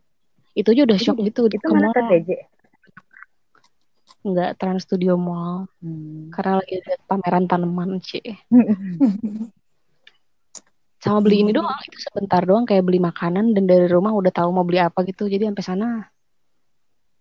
Itu 0.50 0.74
aja 0.74 0.82
udah 0.82 0.98
shock 0.98 1.22
gitu 1.22 1.46
Itu 1.46 1.62
ke 1.62 1.70
mana 1.70 1.90
mall. 1.90 1.94
KTJ? 1.94 2.30
Enggak 4.26 4.58
Trans 4.58 4.82
Studio 4.82 5.14
Mall 5.14 5.70
Hmm. 5.78 6.34
karena 6.34 6.58
lagi 6.58 6.74
ada 6.74 6.98
pameran 7.06 7.46
tanaman 7.46 8.02
cie. 8.02 8.42
Sama 11.06 11.22
beli 11.22 11.46
ini 11.46 11.54
doang 11.54 11.78
itu 11.86 12.02
sebentar 12.02 12.42
doang 12.42 12.66
kayak 12.66 12.82
beli 12.82 12.98
makanan 12.98 13.54
dan 13.54 13.70
dari 13.70 13.86
rumah 13.86 14.10
udah 14.10 14.34
tahu 14.34 14.50
mau 14.50 14.66
beli 14.66 14.82
apa 14.82 15.06
gitu. 15.06 15.30
Jadi 15.30 15.46
sampai 15.46 15.62
sana 15.62 15.86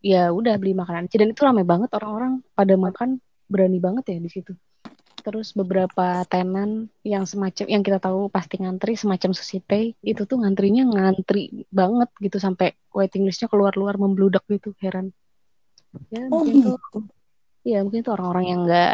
ya 0.02 0.34
udah 0.34 0.58
beli 0.58 0.74
makanan. 0.74 1.06
Dan 1.06 1.30
itu 1.30 1.46
ramai 1.46 1.62
banget 1.62 1.94
orang-orang 1.94 2.42
pada 2.58 2.74
makan 2.74 3.22
berani 3.46 3.78
banget 3.78 4.10
ya 4.10 4.18
di 4.18 4.30
situ. 4.34 4.58
Terus 5.22 5.54
beberapa 5.54 6.26
tenan 6.26 6.90
yang 7.06 7.30
semacam 7.30 7.66
yang 7.66 7.82
kita 7.86 7.98
tahu 8.02 8.30
pasti 8.30 8.62
ngantri 8.62 8.98
semacam 8.98 9.34
sushi 9.34 9.62
pay 9.62 9.94
itu 10.02 10.26
tuh 10.26 10.42
ngantrinya 10.42 10.86
ngantri 10.86 11.66
banget 11.70 12.10
gitu 12.22 12.42
sampai 12.42 12.74
waiting 12.90 13.26
listnya 13.26 13.50
keluar-luar 13.50 14.02
membludak 14.02 14.42
gitu 14.50 14.74
heran. 14.82 15.14
Ya 16.10 16.26
Oh, 16.30 16.42
mungkin 16.42 16.62
tuh 16.62 16.78
gitu. 16.78 17.00
ya 17.66 17.82
mungkin 17.82 18.06
itu 18.06 18.12
orang-orang 18.14 18.46
yang 18.46 18.60
nggak 18.66 18.94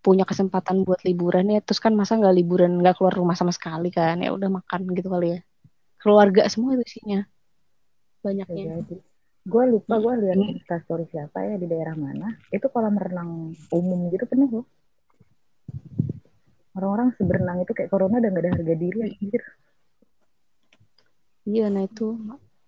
punya 0.00 0.24
kesempatan 0.24 0.82
buat 0.82 1.04
liburan 1.04 1.52
ya 1.52 1.60
terus 1.60 1.78
kan 1.78 1.92
masa 1.92 2.16
nggak 2.16 2.36
liburan 2.36 2.80
nggak 2.80 2.96
keluar 2.96 3.12
rumah 3.12 3.36
sama 3.36 3.52
sekali 3.52 3.92
kan 3.92 4.20
ya 4.24 4.32
udah 4.32 4.48
makan 4.48 4.88
gitu 4.96 5.12
kali 5.12 5.36
ya 5.36 5.40
keluarga 6.00 6.48
semua 6.48 6.74
itu 6.76 6.84
isinya 6.88 7.20
banyaknya 8.24 8.84
Jadi, 8.84 8.96
gue 9.48 9.64
lupa 9.72 9.94
gue 9.96 10.14
lihat 10.24 10.36
instastory 10.36 11.08
siapa 11.08 11.40
ya 11.40 11.56
di 11.56 11.64
daerah 11.64 11.96
mana. 11.96 12.36
Itu 12.52 12.68
kolam 12.68 13.00
renang 13.00 13.56
umum 13.72 14.12
gitu 14.12 14.28
penuh 14.28 14.60
loh. 14.60 14.66
Orang-orang 16.76 17.16
seberenang 17.16 17.64
itu 17.64 17.72
kayak 17.72 17.88
corona 17.88 18.20
udah 18.20 18.28
gak 18.28 18.44
ada 18.44 18.50
harga 18.52 18.74
diri 18.76 18.98
anjir. 19.08 19.42
iya 21.48 21.66
nah 21.72 21.82
itu 21.82 22.14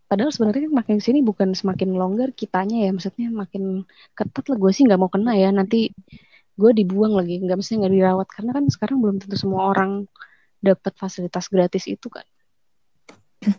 padahal 0.09 0.33
sebenarnya 0.35 0.69
makin 0.69 0.99
sini 0.99 1.21
bukan 1.21 1.55
semakin 1.57 1.95
longgar 1.95 2.35
kitanya 2.35 2.89
ya 2.89 2.91
maksudnya 2.91 3.29
makin 3.33 3.85
ketat 4.17 4.45
lah 4.49 4.57
gue 4.59 4.73
sih 4.75 4.85
nggak 4.89 5.01
mau 5.01 5.13
kena 5.13 5.33
ya 5.39 5.49
nanti 5.55 5.93
gue 6.53 6.71
dibuang 6.77 7.17
lagi 7.17 7.41
nggak 7.41 7.59
mesti 7.59 7.81
nggak 7.81 7.93
dirawat 7.93 8.29
karena 8.29 8.51
kan 8.53 8.65
sekarang 8.69 8.99
belum 9.01 9.17
tentu 9.21 9.37
semua 9.41 9.73
orang 9.73 10.05
dapat 10.63 10.93
fasilitas 10.95 11.49
gratis 11.49 11.89
itu 11.89 12.07
kan 12.13 12.25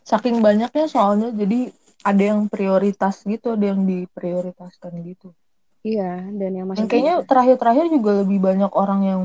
Saking 0.08 0.40
banyaknya 0.40 0.88
soalnya 0.88 1.36
jadi 1.36 1.68
ada 2.04 2.24
yang 2.24 2.48
prioritas 2.48 3.24
gitu, 3.24 3.56
ada 3.56 3.76
yang 3.76 3.84
diprioritaskan 3.84 4.92
gitu. 5.08 5.36
iya 5.84 6.24
dan 6.32 6.52
yang 6.56 6.68
maksudnya 6.72 6.88
kayaknya 6.88 7.16
terakhir-terakhir 7.28 7.86
juga 7.92 8.12
lebih 8.24 8.40
banyak 8.40 8.72
orang 8.72 9.02
yang 9.04 9.22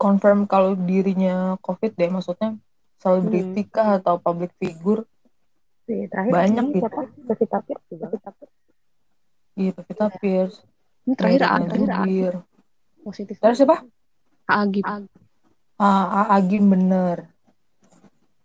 confirm 0.00 0.44
kalau 0.44 0.76
dirinya 0.76 1.56
COVID 1.60 1.92
deh, 1.96 2.08
maksudnya 2.12 2.56
selebriti 3.00 3.68
kah 3.68 4.00
atau 4.00 4.16
public 4.16 4.52
figure. 4.56 5.04
Sih, 5.84 6.08
terakhir 6.08 6.32
Banyak 6.32 6.64
ini 6.72 6.76
gitu. 6.80 7.00
Pevita 7.28 7.58
Pierce 7.64 7.86
juga. 7.92 8.06
Iya, 9.56 9.70
Pevita 9.76 10.06
Pierce. 10.16 10.58
Ini 11.06 11.14
terakhir 11.16 11.42
A- 11.46 11.60
terakhir 11.64 12.32
positif 13.04 13.36
Terus 13.40 13.56
siapa? 13.58 13.76
Agib 14.50 14.84
Ah, 15.80 16.28
Agim 16.36 16.68
bener. 16.68 17.32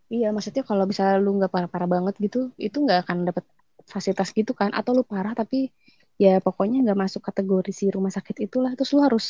Iya, 0.08 0.30
maksudnya 0.32 0.64
kalau 0.70 0.86
bisa 0.86 1.18
lu 1.18 1.36
nggak 1.38 1.52
parah-parah 1.52 1.90
banget 1.90 2.16
gitu, 2.22 2.54
itu 2.62 2.78
nggak 2.78 3.00
akan 3.04 3.18
dapat 3.28 3.44
fasilitas 3.90 4.30
gitu 4.32 4.54
kan? 4.54 4.70
Atau 4.72 4.94
lu 4.98 5.04
parah 5.04 5.34
tapi 5.34 5.74
ya 6.22 6.40
pokoknya 6.40 6.78
nggak 6.86 7.00
masuk 7.04 7.22
kategori 7.26 7.72
si 7.76 7.86
rumah 7.92 8.14
sakit 8.14 8.48
itulah, 8.48 8.72
terus 8.78 8.94
lu 8.96 9.02
harus 9.04 9.26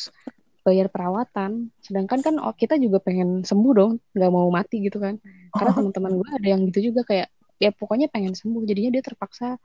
bayar 0.68 0.88
perawatan. 0.94 1.72
Sedangkan 1.82 2.20
kan 2.26 2.36
oh, 2.44 2.54
kita 2.54 2.76
juga 2.78 3.00
pengen 3.02 3.42
sembuh 3.48 3.74
dong, 3.74 3.92
nggak 4.14 4.32
mau 4.36 4.50
mati 4.52 4.84
gitu 4.86 4.98
kan? 5.00 5.16
Karena 5.56 5.72
teman-teman 5.78 6.12
gue 6.20 6.30
ada 6.30 6.48
yang 6.54 6.62
gitu 6.70 6.92
juga 6.92 7.02
kayak 7.10 7.28
ya 7.64 7.72
pokoknya 7.72 8.08
pengen 8.12 8.36
sembuh, 8.36 8.62
jadinya 8.68 8.92
dia 9.00 9.04
terpaksa 9.06 9.56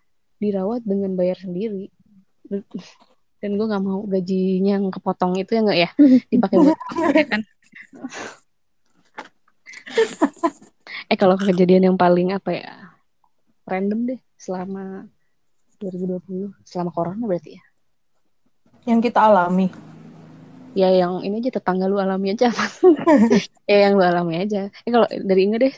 dirawat 0.40 0.80
dengan 0.86 1.12
bayar 1.18 1.36
sendiri. 1.42 1.90
Dan 3.40 3.56
gue 3.56 3.66
nggak 3.66 3.84
mau 3.84 4.04
gajinya 4.04 4.76
yang 4.76 4.92
kepotong 4.92 5.32
itu 5.40 5.56
ya 5.56 5.60
nggak 5.64 5.78
ya 5.80 5.90
dipakai 6.32 6.56
buat 6.60 6.78
ya 7.16 7.24
kan? 7.24 7.40
Eh 11.10 11.16
kalau 11.16 11.34
kejadian 11.40 11.90
yang 11.92 11.96
paling 11.98 12.30
apa 12.36 12.50
ya 12.54 12.70
random 13.66 14.14
deh 14.14 14.20
selama 14.36 15.08
2020 15.80 16.52
selama 16.62 16.90
corona 16.92 17.24
berarti 17.24 17.56
ya. 17.56 17.62
Yang 18.84 19.10
kita 19.10 19.20
alami. 19.28 19.68
Ya 20.70 20.86
yang 20.94 21.26
ini 21.26 21.42
aja 21.42 21.58
tetangga 21.58 21.90
lu 21.90 21.98
alami 21.98 22.36
aja 22.36 22.54
ya 23.70 23.76
yang 23.88 23.98
lu 23.98 24.04
alami 24.06 24.38
aja. 24.44 24.70
Eh 24.86 24.90
kalau 24.92 25.08
dari 25.08 25.40
Inge 25.48 25.58
deh 25.58 25.74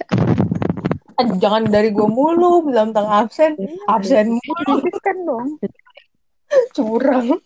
Eh, 1.13 1.29
Jangan 1.39 1.69
dari 1.69 1.93
gue 1.93 2.09
mulu, 2.09 2.65
bilang 2.65 2.91
tentang 2.91 3.09
absen. 3.25 3.53
Absen 3.85 4.33
mulu, 4.33 4.81
kan 5.05 5.17
dong. 5.23 5.47
curang. 6.77 7.41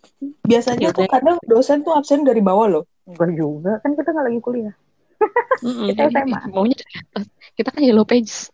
Biasanya 0.47 0.93
tuh 0.95 1.07
kadang 1.09 1.37
dosen 1.47 1.83
tuh 1.83 1.95
absen 1.95 2.23
dari 2.23 2.41
bawah 2.41 2.67
loh. 2.67 2.85
Enggak 3.07 3.31
juga, 3.39 3.73
kan 3.83 3.95
kita 3.95 4.09
nggak 4.11 4.27
lagi 4.27 4.41
kuliah. 4.43 4.75
Kita 5.63 6.03
SMA. 6.13 6.39
maunya 6.55 6.77
dari 6.77 6.95
atas. 7.01 7.25
kita 7.57 7.69
kan 7.73 7.83
yellow 7.83 8.07
pages. 8.07 8.53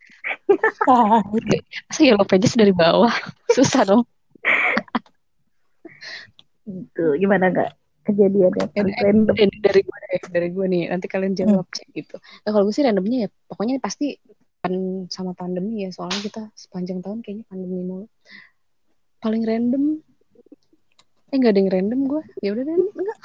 Masa 1.88 2.00
yellow 2.00 2.26
pages 2.26 2.54
dari 2.54 2.70
bawah 2.70 3.10
susah 3.50 3.82
dong. 3.82 4.02
Gitu, 6.62 7.04
gimana 7.18 7.50
nggak 7.50 7.70
kejadian 8.06 8.52
random? 8.54 9.34
dari, 9.34 9.56
dari 9.58 9.80
gue 9.82 9.98
deh, 10.06 10.22
dari 10.30 10.48
gue 10.50 10.66
nih 10.66 10.82
nanti 10.90 11.06
kalian 11.10 11.34
jawab 11.34 11.66
cek 11.70 11.88
gitu. 11.94 12.16
Nah 12.18 12.50
kalau 12.54 12.64
gue 12.66 12.74
sih 12.74 12.86
randomnya 12.86 13.26
ya 13.26 13.28
pokoknya 13.50 13.82
pasti 13.82 14.14
kan 14.62 14.74
sama 15.10 15.34
pandemi 15.34 15.82
ya 15.82 15.90
soalnya 15.90 16.22
kita 16.22 16.42
sepanjang 16.54 17.02
tahun 17.02 17.18
kayaknya 17.22 17.44
pandemi 17.50 17.82
mulu. 17.82 18.06
Paling 19.22 19.42
random 19.42 20.02
eh 21.32 21.36
nggak 21.36 21.52
ada 21.52 21.60
yang 21.60 21.72
random 21.72 22.00
gue 22.06 22.22
ya 22.38 22.48
udah 22.52 22.62
deh 22.62 22.74
enggak 22.76 23.18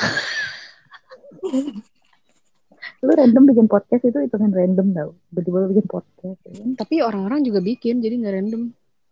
Lu 2.97 3.13
random 3.13 3.43
bikin 3.45 3.67
podcast 3.69 4.03
itu 4.03 4.17
hitungan 4.17 4.49
random 4.49 4.87
tau. 4.89 5.09
Tiba-tiba 5.29 5.57
lu 5.61 5.67
bikin 5.69 5.85
podcast. 5.85 6.39
ya 6.41 6.51
kan? 6.55 6.69
tapi 6.73 6.95
orang-orang 7.05 7.45
juga 7.45 7.59
bikin 7.61 8.01
jadi 8.01 8.15
nggak 8.17 8.33
random 8.41 8.61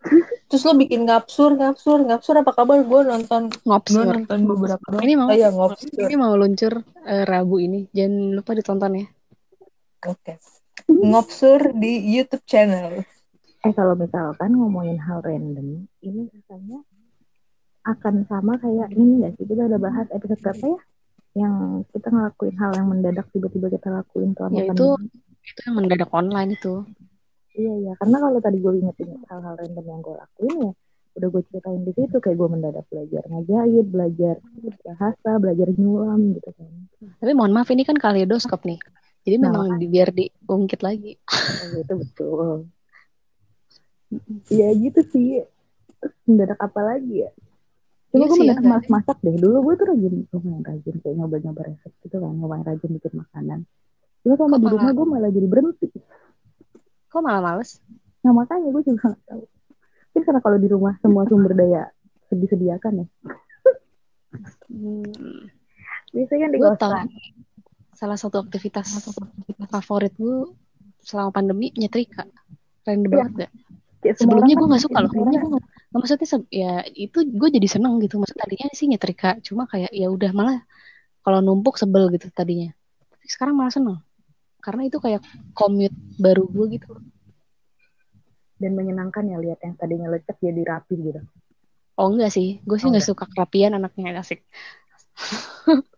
Terus 0.49 0.61
lo 0.63 0.73
bikin 0.73 1.05
ngapsur, 1.05 1.57
ngapsur, 1.57 1.99
ngapsur 2.05 2.35
apa 2.39 2.51
kabar? 2.53 2.81
Gue 2.81 3.01
nonton, 3.03 3.49
gue 3.49 3.61
ngopsur 3.65 4.05
nonton 4.05 4.39
beberapa 4.45 4.85
ini 5.01 5.13
mau 5.13 5.27
Oh 5.29 5.35
iya, 5.35 5.49
ngapsur. 5.49 6.01
ini 6.01 6.15
mau 6.15 6.33
luncur 6.33 6.73
eh, 7.05 7.25
Rabu 7.25 7.57
ini 7.57 7.89
jangan 7.89 8.37
lupa 8.37 8.51
ditonton 8.53 8.91
ya 8.95 9.05
Oke. 10.05 10.33
Ngopsur 10.85 11.73
di 11.73 11.93
YouTube 12.05 12.45
channel. 12.45 13.01
Eh 13.59 13.73
kalau 13.73 13.97
misalkan 13.97 14.53
ngomongin 14.53 15.01
hal 15.01 15.25
random, 15.25 15.89
ini 15.99 16.29
rasanya 16.29 16.85
akan 17.85 18.25
sama 18.25 18.57
kayak 18.57 18.89
ini 18.91 19.21
nggak 19.21 19.33
sih? 19.37 19.45
Kita 19.45 19.61
udah 19.63 19.79
bahas 19.79 20.07
episode 20.09 20.41
berapa 20.41 20.65
ya? 20.65 20.77
Yang 21.35 21.53
kita 21.91 22.07
ngelakuin 22.09 22.55
hal 22.55 22.71
yang 22.73 22.87
mendadak 22.87 23.25
tiba-tiba 23.29 23.67
kita 23.69 23.87
lakuin 23.91 24.31
selama 24.33 24.55
Ya, 24.55 24.63
itu- 24.65 24.97
pandemi. 24.97 25.07
itu 25.45 25.59
yang 25.61 25.75
mendadak 25.75 26.09
online 26.11 26.51
itu 26.53 26.73
Iya 27.55 27.73
iya, 27.79 27.91
karena 27.95 28.17
kalau 28.19 28.39
tadi 28.43 28.57
gue 28.59 28.73
inget-inget 28.75 29.21
hal-hal 29.31 29.55
random 29.55 29.85
yang 29.85 30.01
gue 30.01 30.11
lakuin 30.11 30.55
ya, 30.59 30.71
udah 31.15 31.27
gue 31.29 31.41
ceritain 31.47 31.81
di 31.81 31.93
situ 31.95 32.17
kayak 32.19 32.35
gue 32.35 32.49
mendadak 32.51 32.83
belajar 32.91 33.23
ngajahit, 33.25 33.85
belajar 33.87 34.35
bahasa, 34.83 35.29
belajar 35.39 35.67
nyulam 35.71 36.35
gitu 36.35 36.51
kan. 36.51 36.67
tapi 37.15 37.31
mohon 37.31 37.55
maaf 37.55 37.71
ini 37.71 37.87
kan 37.87 37.95
kaleidoskop 37.95 38.67
nih 38.67 38.75
jadi 39.23 39.39
Nah, 39.39 39.43
memang 39.47 39.79
di- 39.79 39.87
biar 39.87 40.11
diungkit 40.11 40.83
lagi 40.83 41.15
Oh, 41.31 41.79
itu 41.79 41.93
betul. 41.95 42.47
Iya 44.47 44.67
gitu 44.75 44.99
sih. 45.07 45.27
Mendadak 46.27 46.59
apa 46.59 46.81
lagi 46.83 47.23
ya? 47.23 47.31
Iya 48.15 48.25
gue 48.25 48.31
sih, 48.31 48.41
mendadak 48.41 48.63
ya, 48.63 48.69
malas 48.69 48.87
masak 48.87 49.17
deh. 49.19 49.35
Dulu 49.35 49.57
gue 49.61 49.73
tuh 49.75 49.85
rajin, 49.87 50.13
lumayan 50.25 50.63
rajin 50.63 50.95
kayak 50.97 51.15
nyoba-nyoba 51.15 51.61
resep 51.65 51.91
gitu 51.99 52.15
kan, 52.15 52.31
lumayan 52.33 52.63
rajin 52.63 52.89
bikin 52.89 53.13
makanan. 53.13 53.59
Cuma 54.21 54.33
sama 54.35 54.49
Kok 54.49 54.59
di 54.59 54.67
rumah 54.69 54.91
gue 54.91 55.05
malah 55.05 55.29
jadi 55.29 55.45
berhenti. 55.45 55.87
kok 57.05 57.21
malah 57.21 57.39
males 57.41 57.79
Nah 58.19 58.31
makanya 58.33 58.67
gue 58.69 58.81
juga 58.83 59.07
gak 59.09 59.23
tahu. 59.25 59.43
Mungkin 59.45 60.21
karena 60.21 60.39
kalau 60.41 60.57
di 60.57 60.67
rumah 60.67 60.93
semua 60.97 61.23
sumber 61.23 61.53
daya 61.53 61.83
disediakan 62.29 62.93
ya. 62.97 63.05
hmm, 64.67 65.47
Biasanya 66.09 66.41
kan 66.41 66.49
di 66.49 66.57
gue 66.57 66.69
tahu 66.73 66.91
kosan. 66.91 67.07
salah 67.91 68.17
satu 68.17 68.37
aktivitas 68.41 68.87
favorit 69.69 70.11
gue 70.13 70.51
selama 70.99 71.31
pandemi 71.31 71.71
nyetrika 71.71 72.27
random 72.83 73.07
Iya. 73.07 73.17
banget 73.21 73.33
gak 73.37 73.51
semua 74.13 74.15
sebelumnya 74.17 74.53
gue 74.53 74.59
kan 74.59 74.69
nggak 74.69 74.83
suka 74.83 74.97
loh 74.97 75.09
Sebelumnya 75.09 75.37
gue 75.37 75.49
nggak- 75.53 75.69
nggak- 75.95 76.19
maksudnya 76.19 76.43
ya 76.51 76.71
itu 76.91 77.23
gue 77.23 77.49
jadi 77.55 77.67
seneng 77.71 77.97
gitu. 78.03 78.19
Maksud 78.19 78.35
tadinya 78.35 78.67
sih 78.75 78.87
nyetrika 78.91 79.39
cuma 79.47 79.63
kayak 79.71 79.91
ya 79.95 80.07
udah 80.11 80.31
malah 80.35 80.57
kalau 81.23 81.39
numpuk 81.39 81.75
sebel 81.79 82.11
gitu 82.13 82.27
tadinya. 82.35 82.71
Tapi 83.11 83.25
sekarang 83.31 83.55
malah 83.55 83.71
seneng. 83.73 83.97
Karena 84.59 84.81
itu 84.89 84.97
kayak 84.99 85.21
commute 85.55 85.95
baru 86.19 86.43
gue 86.49 86.65
gitu. 86.79 86.89
Dan 88.55 88.71
menyenangkan 88.75 89.27
ya 89.27 89.37
lihat 89.39 89.59
yang 89.63 89.75
tadinya 89.75 90.07
lecek 90.11 90.39
jadi 90.39 90.61
rapi 90.63 90.95
gitu. 90.95 91.21
oh 91.95 92.07
enggak 92.11 92.31
sih. 92.31 92.59
Gue 92.67 92.75
sih 92.79 92.87
Oh, 92.87 92.91
nggak 92.91 93.03
enggak. 93.03 93.11
suka 93.15 93.25
kerapian 93.31 93.71
anaknya 93.75 94.19
asik. 94.19 94.43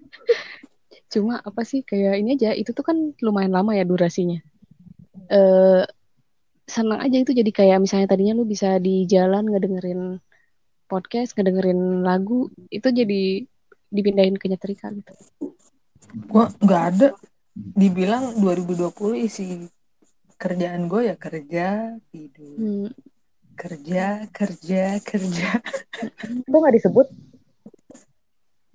Cuma 1.13 1.39
apa 1.41 1.61
sih 1.63 1.81
kayak 1.81 2.21
ini 2.21 2.37
aja. 2.37 2.53
Itu 2.53 2.71
tuh 2.77 2.83
kan 2.85 2.97
lumayan 3.23 3.53
lama 3.53 3.73
ya 3.73 3.83
durasinya. 3.87 4.37
Eh 5.31 5.83
senang 6.67 6.99
aja 6.99 7.17
itu. 7.17 7.31
Jadi 7.31 7.51
kayak 7.55 7.79
misalnya 7.81 8.11
tadinya 8.11 8.35
lu 8.35 8.43
bisa 8.43 8.77
di 8.77 9.07
jalan 9.07 9.47
ngedengerin 9.47 10.19
podcast 10.87 11.35
ngedengerin 11.35 12.03
lagu 12.03 12.47
itu 12.71 12.87
jadi 12.91 13.43
dipindahin 13.87 14.35
ke 14.35 14.51
nyetrika 14.51 14.91
gitu. 14.91 15.13
Gua 16.27 16.51
nggak 16.59 16.83
ada. 16.93 17.07
Dibilang 17.57 18.37
2020 18.37 19.25
isi 19.25 19.65
kerjaan 20.37 20.85
gue 20.85 21.09
ya 21.09 21.15
kerja, 21.17 21.97
tidur. 22.13 22.53
Hmm, 22.53 22.89
Kerja, 23.57 24.29
kerja, 24.29 25.01
kerja. 25.01 25.49
Itu 26.45 26.53
nggak 26.53 26.75
disebut. 26.77 27.09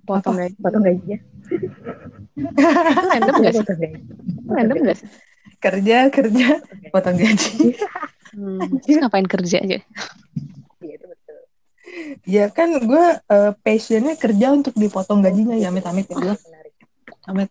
Potong 0.03 0.35
gaji. 0.35 0.59
Potong 0.59 0.83
gajinya. 0.83 1.19
random 3.15 3.35
gak 3.39 3.55
sih? 3.55 3.67
Random 4.51 4.79
gak 4.83 4.97
sih 4.99 5.09
kerja, 5.63 6.11
kerja, 6.11 6.59
potong 6.91 7.17
gaji. 7.17 7.79
hmm, 8.35 8.83
terus 8.83 8.97
ngapain 8.99 9.29
kerja 9.31 9.63
aja 9.63 9.79
Iya 10.83 10.95
itu 10.99 11.07
betul. 11.07 11.39
ya 12.27 12.45
kan 12.51 12.75
gue 12.83 13.07
eh, 13.23 13.53
passionnya 13.63 14.19
kerja 14.19 14.51
untuk 14.51 14.75
dipotong 14.75 15.23
gajinya 15.23 15.55
ya 15.55 15.71
amit-amit 15.71 16.11
ya 16.11 16.19
Allah. 16.19 16.37
Menarik. 16.43 16.75
Amit. 17.31 17.51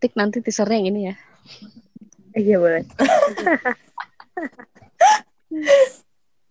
tik 0.00 0.16
nanti 0.16 0.40
teasernya 0.40 0.80
yang 0.80 0.88
ini 0.90 1.00
ya 1.12 1.14
Iya 2.34 2.56
boleh. 2.62 2.82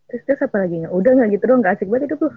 terus 0.10 0.24
terus 0.28 0.40
apa 0.44 0.58
lagi 0.60 0.76
nggak? 0.84 0.92
Udah 0.92 1.12
nggak 1.16 1.30
gitu 1.40 1.44
dong, 1.48 1.60
nggak 1.64 1.74
asik 1.80 1.88
banget 1.88 2.12
hidup 2.12 2.20
lu. 2.28 2.30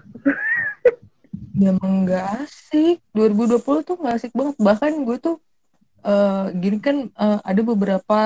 Ya 1.59 1.69
emang 1.75 2.07
nggak 2.07 2.27
asik. 2.47 3.03
2020 3.13 3.83
tuh 3.83 3.97
nggak 3.99 4.15
asik 4.15 4.33
banget. 4.33 4.55
Bahkan 4.63 4.93
gue 5.03 5.17
tuh 5.19 5.37
eh, 6.03 6.45
gini 6.59 6.79
kan 6.83 6.97
eh, 7.09 7.39
ada 7.43 7.61
beberapa 7.63 8.19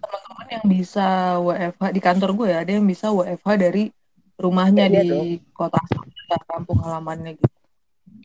teman-teman 0.00 0.46
yang 0.50 0.66
bisa 0.66 1.06
WFH 1.38 1.82
di 1.92 2.00
kantor 2.00 2.30
gue 2.36 2.48
ya, 2.50 2.58
ada 2.64 2.72
yang 2.76 2.86
bisa 2.86 3.06
WFH 3.12 3.48
dari 3.60 3.84
rumahnya 4.40 4.88
Iya 4.88 5.02
di 5.04 5.40
kota 5.52 5.76
asalnya, 5.76 6.38
kampung 6.48 6.80
halamannya 6.80 7.36
gitu. 7.36 7.56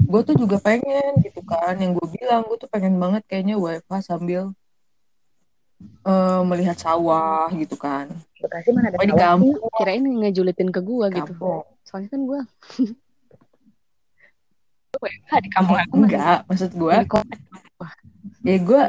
Gue 0.05 0.21
tuh 0.23 0.35
juga 0.37 0.57
pengen 0.61 1.19
gitu 1.21 1.41
kan, 1.43 1.75
yang 1.77 1.91
gue 1.93 2.07
bilang 2.09 2.45
gue 2.47 2.57
tuh 2.57 2.69
pengen 2.71 2.95
banget 2.95 3.21
kayaknya 3.27 3.59
WFH 3.59 3.93
sambil 4.05 4.55
eh, 6.05 6.41
melihat 6.45 6.77
sawah 6.79 7.51
gitu 7.51 7.75
kan. 7.75 8.09
Bekasi 8.39 8.69
mana 8.71 8.93
ada 8.93 8.97
Pokoknya 8.99 9.11
di 9.11 9.19
sawah 9.19 9.29
kampung, 9.35 9.55
kirain 9.81 10.03
ngejulitin 10.05 10.69
ke 10.69 10.81
gua 10.85 11.07
gitu 11.09 11.33
kampung. 11.33 11.65
soalnya 11.81 12.09
kan 12.13 12.21
gua 12.23 12.41
WFH 15.05 15.31
di 15.45 15.49
kampung 15.53 15.77
aku 15.77 15.93
Enggak, 16.01 16.39
maksud 16.49 16.71
gue 16.73 16.95
ya 18.45 18.57
gue 18.57 18.83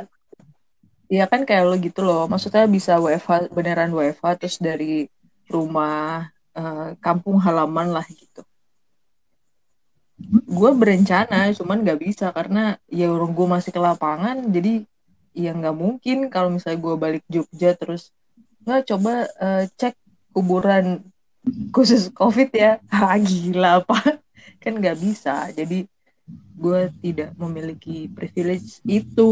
ya 1.07 1.25
kan 1.31 1.47
kayak 1.47 1.65
lo 1.67 1.77
gitu 1.79 2.01
loh. 2.03 2.27
Maksudnya 2.27 2.67
bisa 2.67 2.99
WFH 2.99 3.52
beneran 3.55 3.95
WFH 3.95 4.26
terus 4.41 4.57
dari 4.59 5.07
rumah 5.47 6.29
eh, 6.57 6.89
kampung 6.99 7.39
halaman 7.39 7.95
lah 7.95 8.07
gitu. 8.11 8.43
Gue 10.49 10.71
berencana 10.73 11.52
cuman 11.52 11.85
nggak 11.85 12.00
bisa 12.00 12.33
karena 12.33 12.81
ya 12.89 13.13
orang 13.13 13.33
gue 13.37 13.47
masih 13.47 13.71
ke 13.71 13.81
lapangan 13.81 14.41
jadi 14.49 14.83
ya 15.37 15.52
nggak 15.52 15.76
mungkin 15.76 16.33
kalau 16.33 16.49
misalnya 16.49 16.81
gue 16.81 16.95
balik 16.97 17.25
Jogja 17.29 17.76
terus 17.76 18.09
nggak 18.65 18.89
coba 18.89 19.29
eh, 19.39 19.65
cek 19.76 19.95
kuburan 20.33 21.05
khusus 21.71 22.11
covid 22.11 22.50
ya. 22.50 22.83
Ah, 22.91 23.15
gila 23.21 23.85
apa 23.85 24.00
kan 24.59 24.73
nggak 24.75 24.99
bisa. 24.99 25.52
Jadi 25.55 25.87
gue 26.56 26.80
tidak 26.99 27.30
memiliki 27.36 28.10
privilege 28.10 28.82
itu 28.82 29.30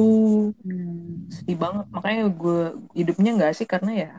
Hmm. 0.62 1.26
sedih 1.28 1.58
banget 1.58 1.86
makanya 1.90 2.24
gue 2.30 2.60
hidupnya 2.94 3.30
nggak 3.34 3.52
sih 3.52 3.66
karena 3.66 3.92
ya 3.92 4.12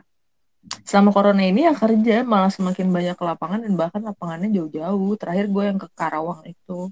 selama 0.82 1.10
corona 1.10 1.40
ini 1.40 1.64
ya 1.64 1.72
kerja 1.72 2.20
malah 2.22 2.50
semakin 2.50 2.90
banyak 2.90 3.14
ke 3.14 3.24
lapangan 3.24 3.62
dan 3.62 3.72
bahkan 3.74 4.02
lapangannya 4.02 4.50
jauh-jauh 4.50 5.14
terakhir 5.14 5.46
gue 5.46 5.64
yang 5.64 5.78
ke 5.78 5.88
Karawang 5.92 6.42
itu 6.44 6.90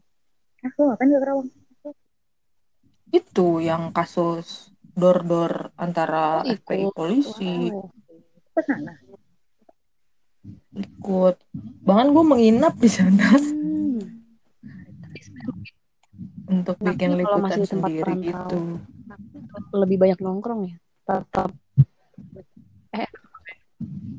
Ah, 0.62 0.70
lu 0.78 0.82
ngapain 0.88 1.10
ke 1.10 1.18
Kerawang? 1.20 1.48
itu 3.10 3.48
yang 3.60 3.92
kasus 3.92 4.72
dor-dor 4.94 5.70
antara 5.76 6.42
Oh. 6.42 6.50
FPI 6.50 6.84
polisi 6.90 7.70
Wow. 7.70 7.90
Ikut 10.74 11.36
bahkan 11.82 12.08
gue 12.10 12.24
menginap 12.24 12.74
di 12.78 12.90
sana 12.90 13.28
Hmm. 13.34 13.63
Untuk 16.54 16.76
Enaknya 16.78 16.90
bikin 16.90 17.10
kalau 17.20 17.20
liputan 17.20 17.42
masih 17.42 17.62
di 17.62 17.68
tempat 17.68 17.90
sendiri 17.90 18.02
perantau. 18.02 18.28
gitu. 18.28 18.58
lebih 19.74 19.96
banyak 19.98 20.18
nongkrong 20.20 20.60
ya? 20.66 20.76
Tetap. 21.04 21.50
Eh 22.90 22.98
ya 23.00 23.08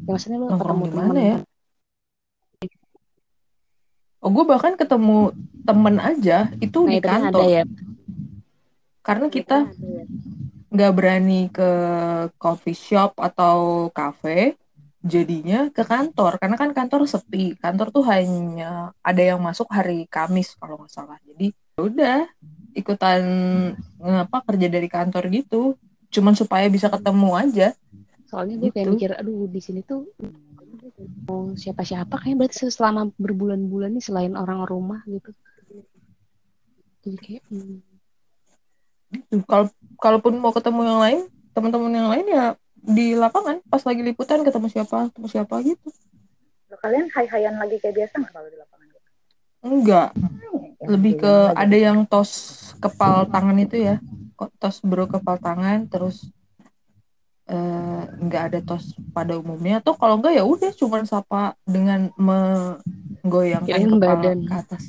maksudnya 0.05 0.37
lu 0.37 0.47
Nongkrong 0.47 0.79
ketemu 0.83 0.95
mana 0.95 1.21
ya? 1.21 1.37
oh 4.19 4.29
gue 4.31 4.45
bahkan 4.45 4.73
ketemu 4.75 5.19
temen 5.61 5.95
aja 6.01 6.49
itu 6.57 6.79
nah 6.81 6.91
di 6.91 6.97
itu 6.97 7.07
kan 7.07 7.21
ada 7.21 7.29
kantor. 7.31 7.45
ya. 7.47 7.63
Karena 9.01 9.27
kita 9.29 9.57
Ada 9.69 9.85
ya. 9.85 10.03
nggak 10.73 10.91
berani 10.97 11.41
ke 11.53 11.69
coffee 12.35 12.73
shop 12.75 13.13
atau 13.17 13.87
cafe 13.93 14.57
jadinya 15.05 15.69
ke 15.69 15.85
kantor. 15.85 16.41
Karena 16.41 16.57
kan 16.57 16.73
kantor 16.73 17.05
sepi. 17.05 17.53
Kantor 17.55 17.93
tuh 17.93 18.03
hanya 18.09 18.89
ada 19.05 19.21
yang 19.21 19.37
masuk 19.37 19.69
hari 19.69 20.09
Kamis 20.09 20.57
kalau 20.57 20.81
nggak 20.81 20.89
salah. 20.89 21.21
Jadi 21.21 21.53
udah 21.75 22.23
ikutan 22.75 23.21
ngapa 23.99 24.37
kerja 24.47 24.67
dari 24.71 24.87
kantor 24.87 25.23
gitu. 25.31 25.61
Cuman 26.11 26.31
supaya 26.35 26.71
bisa 26.71 26.87
ketemu 26.87 27.29
aja. 27.35 27.67
Soalnya 28.31 28.55
gue 28.59 28.71
kayak 28.71 28.87
Gitu. 28.87 28.93
mikir 28.95 29.11
aduh 29.15 29.47
di 29.51 29.59
sini 29.59 29.83
tuh 29.83 30.07
mau 31.27 31.51
siapa-siapa. 31.55 32.15
Kayaknya 32.15 32.37
berarti 32.39 32.71
selama 32.71 33.11
berbulan-bulan 33.19 33.91
nih 33.99 34.03
selain 34.03 34.33
orang 34.39 34.63
rumah 34.63 35.03
gitu. 35.07 35.31
Jadi 37.05 37.17
kayak 37.21 37.43
hmm, 37.51 37.79
kalau 39.45 39.69
kalaupun 40.01 40.33
mau 40.39 40.55
ketemu 40.55 40.81
yang 40.87 40.99
lain 41.03 41.19
teman-teman 41.53 41.91
yang 41.93 42.09
lain 42.11 42.25
ya 42.27 42.45
di 42.75 43.15
lapangan 43.15 43.61
pas 43.65 43.81
lagi 43.81 44.01
liputan 44.01 44.41
ketemu 44.41 44.67
siapa 44.71 45.11
ketemu 45.11 45.27
siapa 45.29 45.55
gitu. 45.61 45.87
Kalian 46.75 47.07
hai-hayan 47.13 47.55
lagi 47.57 47.77
kayak 47.79 47.95
biasa 47.97 48.13
nggak 48.19 48.31
kalau 48.33 48.49
di 48.49 48.57
lapangan? 48.57 48.85
enggak. 49.65 50.09
Ya, 50.13 50.49
lebih 50.87 51.17
ke 51.19 51.33
ada 51.53 51.77
yang 51.77 52.05
tos 52.05 52.31
kepal 52.79 53.25
tangan 53.29 53.57
itu 53.59 53.77
ya. 53.81 53.99
Kok 54.35 54.51
tos 54.59 54.81
bro 54.83 55.07
kepal 55.07 55.39
tangan 55.39 55.87
terus 55.87 56.29
eh, 57.47 58.01
nggak 58.21 58.43
ada 58.51 58.59
tos 58.61 58.93
pada 59.15 59.37
umumnya. 59.39 59.79
Atau 59.81 59.95
kalau 59.95 60.19
enggak 60.19 60.35
ya 60.37 60.43
udah 60.43 60.71
cuman 60.75 61.03
sapa 61.07 61.55
dengan 61.65 62.11
menggoyangkan 62.19 63.67
Kirain 63.67 63.89
kepala 63.95 64.15
badan. 64.21 64.39
ke 64.45 64.53
atas. 64.53 64.83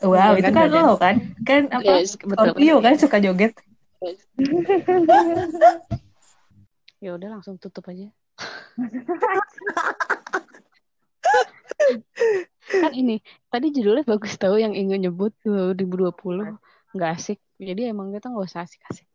Wow 0.00 0.32
itu 0.40 0.48
Menggoyangkan 0.48 0.56
kan 0.56 0.68
badan. 0.72 0.84
lo 0.88 0.96
kan? 0.96 1.16
Kan 1.44 1.62
apa? 1.68 1.92
Yes, 2.00 2.16
betul, 2.16 2.56
Scorpio 2.56 2.80
betul. 2.80 2.84
kan 2.84 2.94
suka 2.96 3.16
joget. 3.20 3.52
Ya 7.00 7.16
udah 7.16 7.32
langsung 7.32 7.56
tutup 7.56 7.88
aja 7.88 8.12
kan 12.70 12.92
ini 12.94 13.18
tadi 13.50 13.74
judulnya 13.74 14.06
bagus 14.06 14.38
tahu 14.38 14.62
yang 14.62 14.78
ingin 14.78 15.10
nyebut 15.10 15.34
2020 15.42 16.54
nggak 16.94 17.10
asik. 17.18 17.38
Jadi 17.60 17.90
emang 17.90 18.14
kita 18.14 18.30
nggak 18.30 18.46
usah 18.46 18.64
asik-asik. 18.66 19.06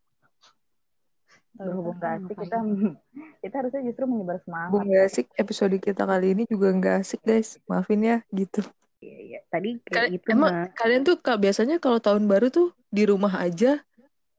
Berhubung 1.55 1.95
nggak 1.97 2.13
asik, 2.19 2.35
kita 2.35 2.57
kita 3.43 3.55
harusnya 3.63 3.81
justru 3.87 4.03
menyebar 4.11 4.37
semangat. 4.43 4.71
Bung 4.75 4.91
gak 4.91 5.05
asik. 5.07 5.27
Episode 5.39 5.75
kita 5.79 6.03
kali 6.03 6.27
ini 6.35 6.43
juga 6.47 6.67
nggak 6.75 6.95
asik 7.03 7.21
guys. 7.23 7.59
Maafin 7.67 8.03
ya 8.03 8.17
gitu. 8.31 8.61
Iya, 8.99 9.17
iya. 9.23 9.39
Tadi 9.47 9.79
kayak 9.83 9.95
Kal- 9.95 10.11
gitu 10.11 10.27
emang 10.35 10.51
mah. 10.51 10.67
kalian 10.75 11.01
tuh 11.07 11.15
kak 11.19 11.39
biasanya 11.39 11.77
kalau 11.79 11.99
tahun 11.99 12.27
baru 12.27 12.47
tuh 12.51 12.75
di 12.91 13.03
rumah 13.07 13.39
aja 13.39 13.79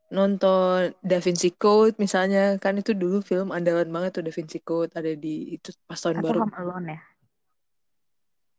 nonton 0.06 0.92
Da 1.00 1.18
Vinci 1.24 1.50
Code 1.56 1.96
misalnya. 1.96 2.60
Kan 2.60 2.80
itu 2.80 2.92
dulu 2.92 3.24
film 3.24 3.52
andalan 3.52 3.88
banget 3.88 4.20
tuh 4.20 4.22
Da 4.24 4.32
Vinci 4.32 4.60
Code. 4.60 4.92
Ada 4.92 5.16
di 5.16 5.56
itu 5.56 5.72
pas 5.88 5.96
tahun 5.96 6.20
Atau 6.20 6.26
baru. 6.28 6.38
Home 6.44 6.56
Alone 6.56 6.86
ya. 6.92 7.00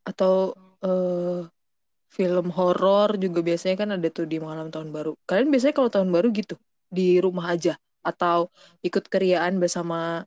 Atau 0.07 0.55
eh, 0.87 1.41
film 2.17 2.47
horor 2.55 3.19
juga 3.19 3.39
biasanya 3.43 3.75
kan 3.81 3.89
ada 3.95 4.07
tuh 4.07 4.25
di 4.31 4.37
malam 4.39 4.71
tahun 4.73 4.89
baru. 4.95 5.11
Kalian 5.27 5.51
biasanya 5.51 5.75
kalau 5.75 5.91
tahun 5.91 6.09
baru 6.15 6.27
gitu? 6.31 6.55
Di 6.87 7.19
rumah 7.19 7.51
aja? 7.53 7.75
Atau 8.01 8.47
ikut 8.87 9.05
keriaan 9.11 9.59
bersama 9.59 10.23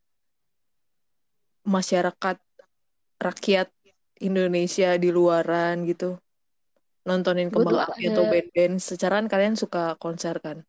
masyarakat 1.65 2.37
rakyat 3.21 3.69
Indonesia 4.21 4.97
di 5.01 5.09
luaran 5.09 5.89
gitu? 5.89 6.21
Nontonin 7.09 7.49
kembang 7.49 7.89
api 7.89 8.13
atau 8.13 8.25
band-band? 8.29 8.77
Secara 8.77 9.25
kan 9.25 9.27
kalian 9.33 9.57
suka 9.57 9.97
konser 9.97 10.37
kan? 10.45 10.61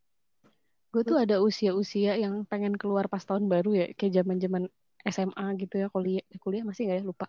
Gue 0.92 1.04
tuh 1.08 1.20
ada 1.20 1.40
usia-usia 1.40 2.16
yang 2.20 2.44
pengen 2.48 2.76
keluar 2.76 3.08
pas 3.12 3.24
tahun 3.24 3.48
baru 3.48 3.72
ya, 3.76 3.86
kayak 3.96 4.24
zaman-zaman 4.24 4.68
SMA 5.08 5.46
gitu 5.60 5.76
ya, 5.80 5.88
kuliah, 5.88 6.24
kuliah 6.44 6.64
masih 6.68 6.88
nggak 6.88 6.98
ya? 7.00 7.04
Lupa. 7.08 7.28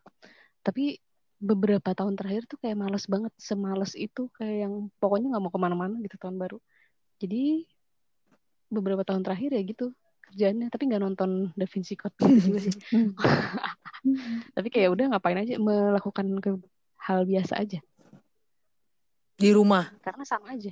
Tapi 0.67 0.99
beberapa 1.43 1.91
tahun 1.91 2.15
terakhir 2.15 2.47
tuh 2.47 2.63
kayak 2.63 2.79
males 2.79 3.05
banget, 3.11 3.35
semales 3.35 3.99
itu 3.99 4.31
kayak 4.39 4.71
yang 4.71 4.75
pokoknya 5.03 5.35
nggak 5.35 5.43
mau 5.43 5.51
ke 5.51 5.59
mana-mana 5.59 5.95
gitu 5.99 6.15
tahun 6.23 6.39
baru. 6.39 6.63
Jadi 7.19 7.67
beberapa 8.71 9.03
tahun 9.03 9.27
terakhir 9.27 9.51
ya 9.59 9.63
gitu 9.67 9.91
kerjaannya, 10.31 10.71
tapi 10.71 10.87
nggak 10.87 11.03
nonton 11.03 11.51
Da 11.59 11.67
Vinci 11.67 11.99
Code 11.99 12.15
gitu 12.23 12.55
juga 12.55 12.59
sih. 12.63 12.75
Tapi 14.57 14.69
kayak 14.71 14.95
udah 14.95 15.05
ngapain 15.13 15.43
aja 15.43 15.59
melakukan 15.59 16.27
ke 16.39 16.51
hal 17.03 17.27
biasa 17.27 17.59
aja, 17.59 17.83
di 19.35 19.51
rumah 19.51 19.91
karena 20.07 20.23
sama 20.23 20.55
aja. 20.55 20.71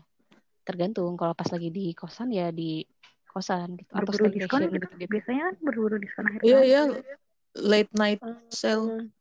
Tergantung 0.63 1.19
kalau 1.19 1.35
pas 1.35 1.51
lagi 1.51 1.75
di 1.75 1.91
kosan 1.99 2.31
ya 2.31 2.55
di 2.55 2.87
kosan 3.27 3.75
gitu 3.75 3.91
atau 3.95 4.07
berburu 4.07 4.31
diskon 4.31 4.63
staycation 4.63 4.71
gitu. 4.71 4.87
gitu-gitu. 4.87 5.11
Biasanya 5.11 5.43
kan 5.43 5.55
berburu 5.59 5.97
diskon 5.99 6.25
akhir 6.31 6.41
iya 6.47 6.61
iya 6.63 6.83
late 7.59 7.93
night 7.99 8.21
sale 8.55 8.87
Hmm. 8.87 9.20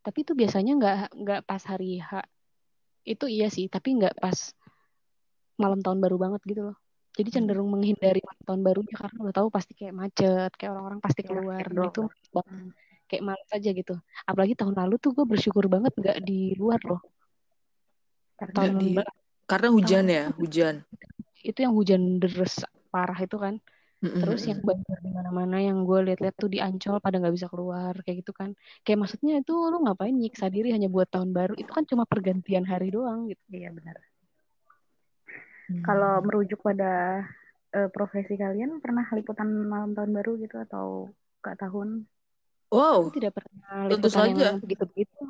Tapi 0.00 0.18
itu 0.24 0.32
biasanya 0.32 0.72
nggak 0.80 0.96
nggak 1.12 1.40
pas 1.44 1.62
hari 1.64 2.00
H. 2.00 2.24
Itu 3.04 3.28
iya 3.28 3.48
sih, 3.52 3.68
tapi 3.68 3.96
nggak 3.96 4.16
pas 4.16 4.52
malam 5.60 5.80
tahun 5.84 6.00
baru 6.00 6.16
banget 6.16 6.40
gitu 6.48 6.72
loh. 6.72 6.76
Jadi 7.10 7.28
cenderung 7.36 7.68
menghindari 7.68 8.22
malam 8.24 8.42
tahun 8.46 8.62
baru 8.64 8.80
ya 8.86 8.96
karena 8.96 9.18
udah 9.28 9.34
tahu 9.34 9.48
pasti 9.52 9.72
kayak 9.76 9.92
macet, 9.92 10.50
kayak 10.56 10.70
orang-orang 10.72 11.00
pasti 11.04 11.20
Iya, 11.20 11.28
keluar 11.28 11.60
kayak 11.60 11.68
dan 11.74 11.84
itu 11.90 12.00
doang. 12.00 12.08
males. 12.08 12.46
Hmm. 12.48 12.70
kayak 13.10 13.24
males 13.26 13.50
aja 13.50 13.70
gitu. 13.74 13.94
Apalagi 14.22 14.54
tahun 14.54 14.74
lalu 14.78 14.94
tuh 15.02 15.10
gue 15.10 15.26
bersyukur 15.26 15.66
banget 15.66 15.90
nggak 15.98 16.22
di 16.22 16.54
luar 16.54 16.78
loh. 16.86 17.02
Karena 18.38 18.54
Tahun 18.54 18.74
di- 18.78 18.94
karena 19.50 19.68
hujan 19.74 20.04
ya 20.06 20.24
hujan 20.38 20.74
itu 21.42 21.58
yang 21.58 21.74
hujan 21.74 22.22
deres 22.22 22.62
parah 22.94 23.18
itu 23.18 23.34
kan. 23.34 23.58
Terus 24.00 24.48
yang 24.48 24.64
banjir 24.64 24.96
di 25.04 25.12
mana-mana 25.12 25.60
yang 25.60 25.84
gue 25.84 26.00
lihat-lihat 26.08 26.36
tuh 26.40 26.48
di 26.48 26.56
Ancol 26.56 26.96
pada 27.04 27.20
nggak 27.20 27.36
bisa 27.36 27.52
keluar 27.52 27.92
kayak 28.00 28.24
gitu 28.24 28.32
kan. 28.32 28.56
Kayak 28.80 29.04
maksudnya 29.04 29.44
itu 29.44 29.52
lu 29.52 29.84
ngapain 29.84 30.16
nyiksa 30.16 30.48
diri 30.48 30.72
hanya 30.72 30.88
buat 30.88 31.12
tahun 31.12 31.36
baru? 31.36 31.52
Itu 31.60 31.68
kan 31.68 31.84
cuma 31.84 32.08
pergantian 32.08 32.64
hari 32.64 32.88
doang 32.88 33.28
gitu. 33.28 33.44
Iya 33.52 33.68
benar. 33.76 34.00
Hmm. 35.68 35.84
Kalau 35.84 36.24
merujuk 36.24 36.64
pada 36.64 37.22
eh, 37.76 37.92
profesi 37.92 38.40
kalian 38.40 38.80
pernah 38.80 39.04
liputan 39.12 39.46
malam 39.68 39.92
tahun 39.92 40.10
baru 40.16 40.32
gitu 40.40 40.56
atau 40.64 41.12
gak 41.44 41.60
tahun? 41.60 42.08
wow 42.72 43.04
Aku 43.04 43.12
tidak 43.12 43.36
pernah 43.36 43.84
Tentu 43.84 44.08
liputan 44.08 44.32
saja. 44.32 44.42
yang 44.48 44.56
begitu-begitu. 44.64 45.20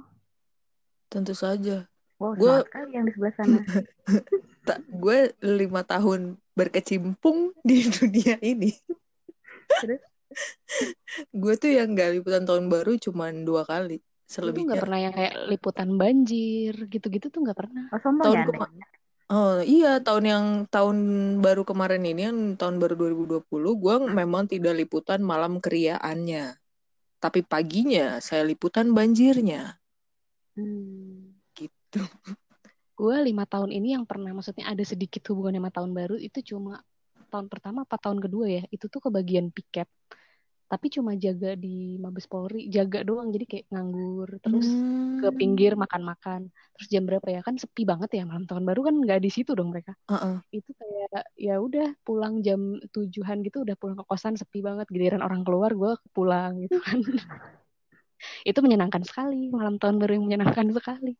tentu 1.11 1.35
saja 1.35 1.90
Wow, 2.21 2.37
Gua- 2.37 2.61
semangat 2.61 2.69
sekali 2.69 2.91
yang 2.93 3.05
di 3.05 3.13
sebelah 3.17 3.35
sana. 3.35 3.59
tak 4.69 4.79
gue 4.87 5.19
lima 5.41 5.81
tahun 5.83 6.21
berkecimpung 6.53 7.57
di 7.67 7.81
dunia 7.83 8.37
ini 8.39 8.77
Terus? 9.81 10.05
gue 11.33 11.55
tuh 11.57 11.73
yang 11.73 11.91
gak 11.91 12.13
liputan 12.13 12.45
tahun 12.45 12.69
baru 12.69 12.95
cuman 12.95 13.43
dua 13.43 13.65
kali 13.65 13.99
Gue 13.99 14.05
tuh 14.05 14.13
nggak 14.31 14.31
selebihnya 14.31 14.79
pernah 14.79 15.01
yang 15.01 15.11
kayak 15.11 15.35
liputan 15.49 15.89
banjir 15.97 16.71
gitu-gitu 16.87 17.27
tuh 17.27 17.41
nggak 17.43 17.59
pernah. 17.59 17.91
Oh, 17.91 17.99
Tahun 17.99 18.31
ya 18.31 18.45
kema- 18.47 18.71
Oh 19.27 19.59
iya 19.59 19.99
tahun 19.99 20.25
yang 20.27 20.47
tahun 20.67 20.97
baru 21.39 21.63
kemarin 21.63 22.03
ini 22.03 22.23
yang 22.27 22.39
tahun 22.55 22.79
baru 22.79 22.95
2020 22.95 23.43
gue 23.75 23.95
memang 24.07 24.47
tidak 24.47 24.75
liputan 24.77 25.19
malam 25.19 25.59
keriaannya 25.59 26.55
tapi 27.17 27.43
paginya 27.43 28.21
saya 28.21 28.45
liputan 28.45 28.93
banjirnya 28.93 29.81
Hmm. 30.55 31.20
Gitu. 31.91 32.07
Gue 32.95 33.17
lima 33.25 33.49
tahun 33.49 33.75
ini 33.75 33.97
yang 33.99 34.05
pernah 34.07 34.31
maksudnya 34.31 34.71
ada 34.71 34.85
sedikit 34.87 35.25
hubungan 35.33 35.59
sama 35.59 35.71
tahun 35.75 35.91
baru 35.91 36.17
itu 36.21 36.55
cuma 36.55 36.85
tahun 37.33 37.51
pertama 37.51 37.83
apa 37.83 37.97
tahun 37.99 38.21
kedua 38.21 38.47
ya 38.47 38.63
itu 38.71 38.87
tuh 38.87 39.01
kebagian 39.03 39.51
piket. 39.51 39.91
Tapi 40.71 40.87
cuma 40.87 41.19
jaga 41.19 41.59
di 41.59 41.99
Mabes 41.99 42.31
Polri 42.31 42.71
jaga 42.71 43.03
doang 43.03 43.35
jadi 43.35 43.43
kayak 43.43 43.67
nganggur 43.75 44.39
terus 44.39 44.71
Hmm. 44.71 45.19
ke 45.19 45.29
pinggir 45.35 45.75
makan-makan. 45.75 46.47
Terus 46.79 46.87
jam 46.87 47.11
berapa 47.11 47.27
ya? 47.27 47.43
Kan 47.43 47.59
sepi 47.59 47.83
banget 47.83 48.15
ya 48.15 48.23
malam 48.23 48.47
tahun 48.47 48.63
baru 48.63 48.87
kan 48.87 48.95
nggak 49.03 49.19
di 49.19 49.31
situ 49.35 49.59
dong 49.59 49.75
mereka. 49.75 49.99
Uh-uh. 50.07 50.39
itu 50.55 50.71
kayak 50.79 51.27
ya 51.35 51.59
udah 51.59 51.91
pulang 52.07 52.39
jam 52.47 52.79
tujuhan 52.95 53.43
gitu 53.43 53.67
udah 53.67 53.75
pulang 53.75 53.99
ke 53.99 54.05
kosan 54.07 54.39
sepi 54.39 54.63
banget 54.63 54.87
giliran 54.87 55.27
orang 55.27 55.43
keluar 55.43 55.75
gue 55.75 55.99
pulang 56.15 56.63
gitu 56.63 56.79
kan 56.79 57.03
itu 58.45 58.59
menyenangkan 58.61 59.03
sekali 59.05 59.49
malam 59.51 59.77
tahun 59.77 59.97
baru 60.01 60.17
yang 60.19 60.25
menyenangkan 60.27 60.67
sekali. 60.79 61.17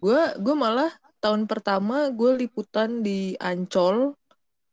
Gue 0.00 0.20
gue 0.40 0.54
malah 0.56 0.90
tahun 1.20 1.48
pertama 1.48 2.08
gue 2.12 2.46
liputan 2.46 3.00
di 3.00 3.34
Ancol. 3.40 4.14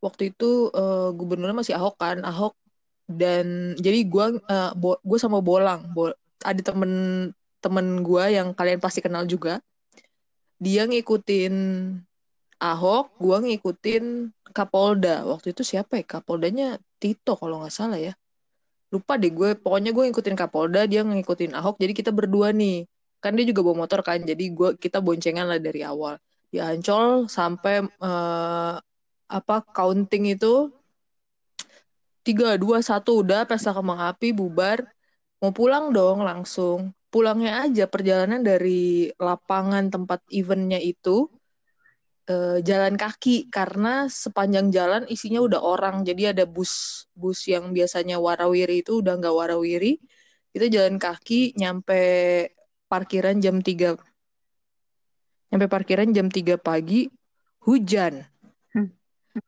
Waktu 0.04 0.36
itu 0.36 0.68
eh, 0.76 1.10
gubernurnya 1.16 1.56
masih 1.56 1.76
Ahok 1.80 1.96
kan 2.00 2.20
Ahok. 2.24 2.54
Dan 3.08 3.76
jadi 3.80 4.04
gue 4.08 4.26
eh, 4.48 4.72
bo- 4.76 5.00
gue 5.04 5.20
sama 5.20 5.44
Bolang 5.44 5.92
Bo- 5.92 6.16
ada 6.44 6.62
temen 6.62 6.92
temen 7.64 7.88
gue 8.04 8.24
yang 8.36 8.52
kalian 8.52 8.80
pasti 8.84 9.00
kenal 9.00 9.24
juga. 9.24 9.64
Dia 10.60 10.88
ngikutin 10.88 11.56
Ahok 12.64 13.20
gue 13.20 13.38
ngikutin 13.52 14.04
Kapolda. 14.56 15.24
Waktu 15.28 15.52
itu 15.56 15.64
siapa 15.68 16.00
ya? 16.00 16.06
Kapoldanya 16.08 16.80
Tito 17.00 17.36
kalau 17.36 17.60
nggak 17.64 17.76
salah 17.76 18.00
ya 18.00 18.16
lupa 18.94 19.14
deh 19.22 19.32
gue 19.34 19.50
pokoknya 19.58 19.90
gue 19.96 20.04
ngikutin 20.06 20.38
Kapolda 20.38 20.86
dia 20.86 21.02
ngikutin 21.02 21.52
Ahok 21.58 21.76
jadi 21.82 21.94
kita 22.00 22.12
berdua 22.14 22.54
nih. 22.54 22.86
Kan 23.24 23.34
dia 23.38 23.46
juga 23.50 23.62
bawa 23.66 23.76
motor 23.88 24.00
kan 24.06 24.20
jadi 24.22 24.46
gue 24.58 24.70
kita 24.78 24.98
boncengan 25.02 25.46
lah 25.50 25.58
dari 25.58 25.82
awal. 25.82 26.22
Di 26.54 26.62
Ancol 26.62 27.26
sampai 27.38 27.76
eh, 27.82 28.76
apa 29.38 29.56
counting 29.74 30.24
itu. 30.38 30.70
Tiga 32.24 32.56
dua 32.56 32.80
satu 32.80 33.20
udah 33.26 33.44
pesta 33.50 33.76
kembang 33.76 34.00
api 34.00 34.32
bubar. 34.32 34.80
Mau 35.42 35.52
pulang 35.52 35.92
dong 35.92 36.24
langsung. 36.24 36.96
Pulangnya 37.12 37.68
aja 37.68 37.84
perjalanan 37.94 38.42
dari 38.42 39.12
lapangan 39.20 39.92
tempat 39.94 40.20
eventnya 40.32 40.80
itu 40.80 41.28
eh, 42.30 42.60
jalan 42.64 42.96
kaki 42.96 43.52
karena 43.52 44.08
sepanjang 44.12 44.70
jalan 44.70 45.04
isinya 45.10 45.44
udah 45.44 45.62
orang. 45.64 46.04
Jadi 46.08 46.36
ada 46.36 46.44
bus 46.48 47.06
bus 47.16 47.46
yang 47.48 47.72
biasanya 47.76 48.20
warawiri 48.22 48.84
itu 48.86 49.02
udah 49.04 49.20
nggak 49.20 49.36
warawiri. 49.36 50.00
Kita 50.54 50.70
jalan 50.70 51.02
kaki 51.02 51.58
nyampe 51.58 52.02
parkiran 52.86 53.42
jam 53.42 53.58
3 53.58 53.98
nyampe 55.54 55.70
parkiran 55.70 56.10
jam 56.10 56.34
3 56.34 56.58
pagi 56.58 57.06
hujan. 57.62 58.26
Hmm. 58.74 58.90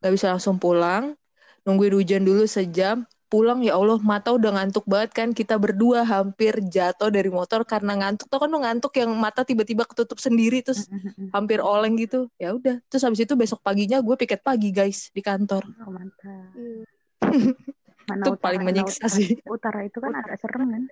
nggak 0.01 0.13
bisa 0.13 0.29
langsung 0.33 0.61
pulang. 0.61 1.17
Nungguin 1.65 1.97
hujan 1.97 2.21
dulu 2.21 2.45
sejam 2.45 3.09
pulang 3.35 3.59
ya 3.67 3.75
Allah 3.75 3.99
mata 3.99 4.31
udah 4.31 4.55
ngantuk 4.55 4.87
banget 4.87 5.11
kan 5.11 5.35
kita 5.35 5.59
berdua 5.59 6.07
hampir 6.07 6.55
jatuh 6.71 7.11
dari 7.11 7.27
motor 7.27 7.67
karena 7.67 7.91
ngantuk 7.99 8.31
tau 8.31 8.39
kan 8.39 8.47
lo 8.47 8.63
ngantuk 8.63 8.95
yang 8.95 9.11
mata 9.11 9.43
tiba-tiba 9.43 9.83
ketutup 9.83 10.15
sendiri 10.23 10.63
terus 10.63 10.87
hampir 11.35 11.59
oleng 11.59 11.99
gitu 11.99 12.31
ya 12.39 12.55
udah 12.55 12.79
terus 12.87 13.03
habis 13.03 13.19
itu 13.27 13.35
besok 13.35 13.59
paginya 13.59 13.99
gue 13.99 14.15
piket 14.15 14.39
pagi 14.39 14.71
guys 14.71 15.11
di 15.11 15.19
kantor 15.19 15.67
Oh, 15.83 15.91
mantap. 15.91 16.55
Iya. 16.55 16.87
Mana 18.07 18.23
Itu 18.23 18.31
paling 18.39 18.61
mana 18.63 18.69
menyiksa 18.71 19.03
utara, 19.03 19.17
sih. 19.17 19.27
Utara 19.43 19.79
itu 19.83 19.97
kan 19.99 20.13
agak 20.15 20.37
serem 20.39 20.63
kan? 20.71 20.83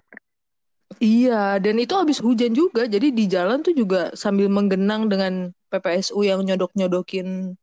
iya 0.98 1.58
dan 1.64 1.76
itu 1.78 1.94
habis 1.96 2.18
hujan 2.22 2.54
juga 2.54 2.86
jadi 2.90 3.08
di 3.10 3.26
jalan 3.26 3.62
tuh 3.62 3.74
juga 3.74 4.10
sambil 4.14 4.50
menggenang 4.50 5.08
dengan 5.10 5.54
PPSU 5.72 6.22
yang 6.22 6.42
nyodok-nyodokin 6.44 7.54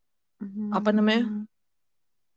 Apa 0.72 0.90
namanya? 0.96 1.44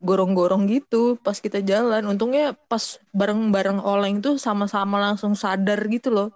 Gorong-gorong 0.03 0.67
gitu 0.67 1.15
pas 1.23 1.39
kita 1.39 1.63
jalan. 1.63 2.03
Untungnya 2.05 2.53
pas 2.67 2.99
bareng-bareng 3.15 3.79
oleng 3.79 4.19
tuh 4.19 4.35
sama-sama 4.35 4.99
langsung 4.99 5.33
sadar 5.33 5.79
gitu 5.87 6.11
loh. 6.11 6.29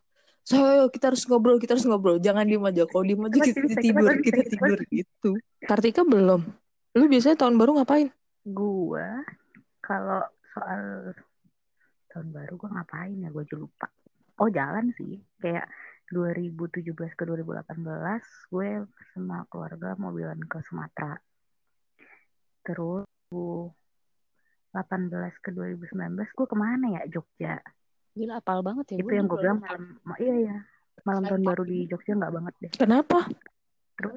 So 0.48 0.64
ayo 0.64 0.88
kita 0.88 1.12
harus 1.12 1.28
ngobrol 1.28 1.60
kita 1.60 1.76
harus 1.76 1.84
ngobrol. 1.84 2.24
Jangan 2.24 2.48
diem 2.48 2.64
aja. 2.64 2.88
Kalau 2.88 3.04
diem 3.04 3.20
aja 3.28 3.36
Kita 3.44 3.60
kita 3.68 3.78
tidur 3.84 4.12
kita 4.24 4.44
tidur 4.48 4.80
gitu. 4.88 5.30
Kartika 5.68 6.08
belum? 6.08 6.42
Lu 6.96 7.06
biasanya 7.12 7.38
tahun 7.44 7.60
baru 7.60 7.84
ngapain? 7.84 8.08
Gua 8.48 9.28
kalau 9.84 10.24
soal 10.56 11.12
tahun 12.16 12.32
baru 12.32 12.56
gua 12.56 12.80
ngapain 12.80 13.20
ya? 13.20 13.30
Gua 13.30 13.44
juga 13.44 13.68
lupa. 13.68 13.88
Oh 14.40 14.48
jalan 14.48 14.96
sih. 14.96 15.20
Kayak 15.44 15.68
2017 16.08 16.96
ke 16.96 17.24
2018 17.28 17.84
gue 18.48 18.88
sama 19.12 19.44
keluarga 19.52 19.92
mobilan 20.00 20.40
ke 20.48 20.64
Sumatera. 20.64 21.20
Terus 22.64 23.04
2018 23.32 23.74
ke 25.44 25.50
2019 25.52 25.92
gue 26.38 26.48
ke 26.48 26.56
mana 26.58 26.86
ya 27.00 27.04
Jogja. 27.12 27.60
gila 28.18 28.42
apal 28.42 28.66
banget 28.66 28.98
ya 28.98 29.00
Itu 29.04 29.06
gue 29.06 29.14
yang 29.14 29.28
gue 29.30 29.38
bilang 29.38 29.62
malam 29.62 29.84
ma- 30.02 30.18
iya 30.18 30.36
ya 30.36 30.58
malam 31.06 31.22
tahun 31.24 31.44
baru 31.46 31.64
di 31.68 31.86
Jogja 31.86 32.14
nggak 32.18 32.34
banget 32.34 32.54
deh. 32.64 32.72
kenapa 32.78 33.20
Terus 33.98 34.14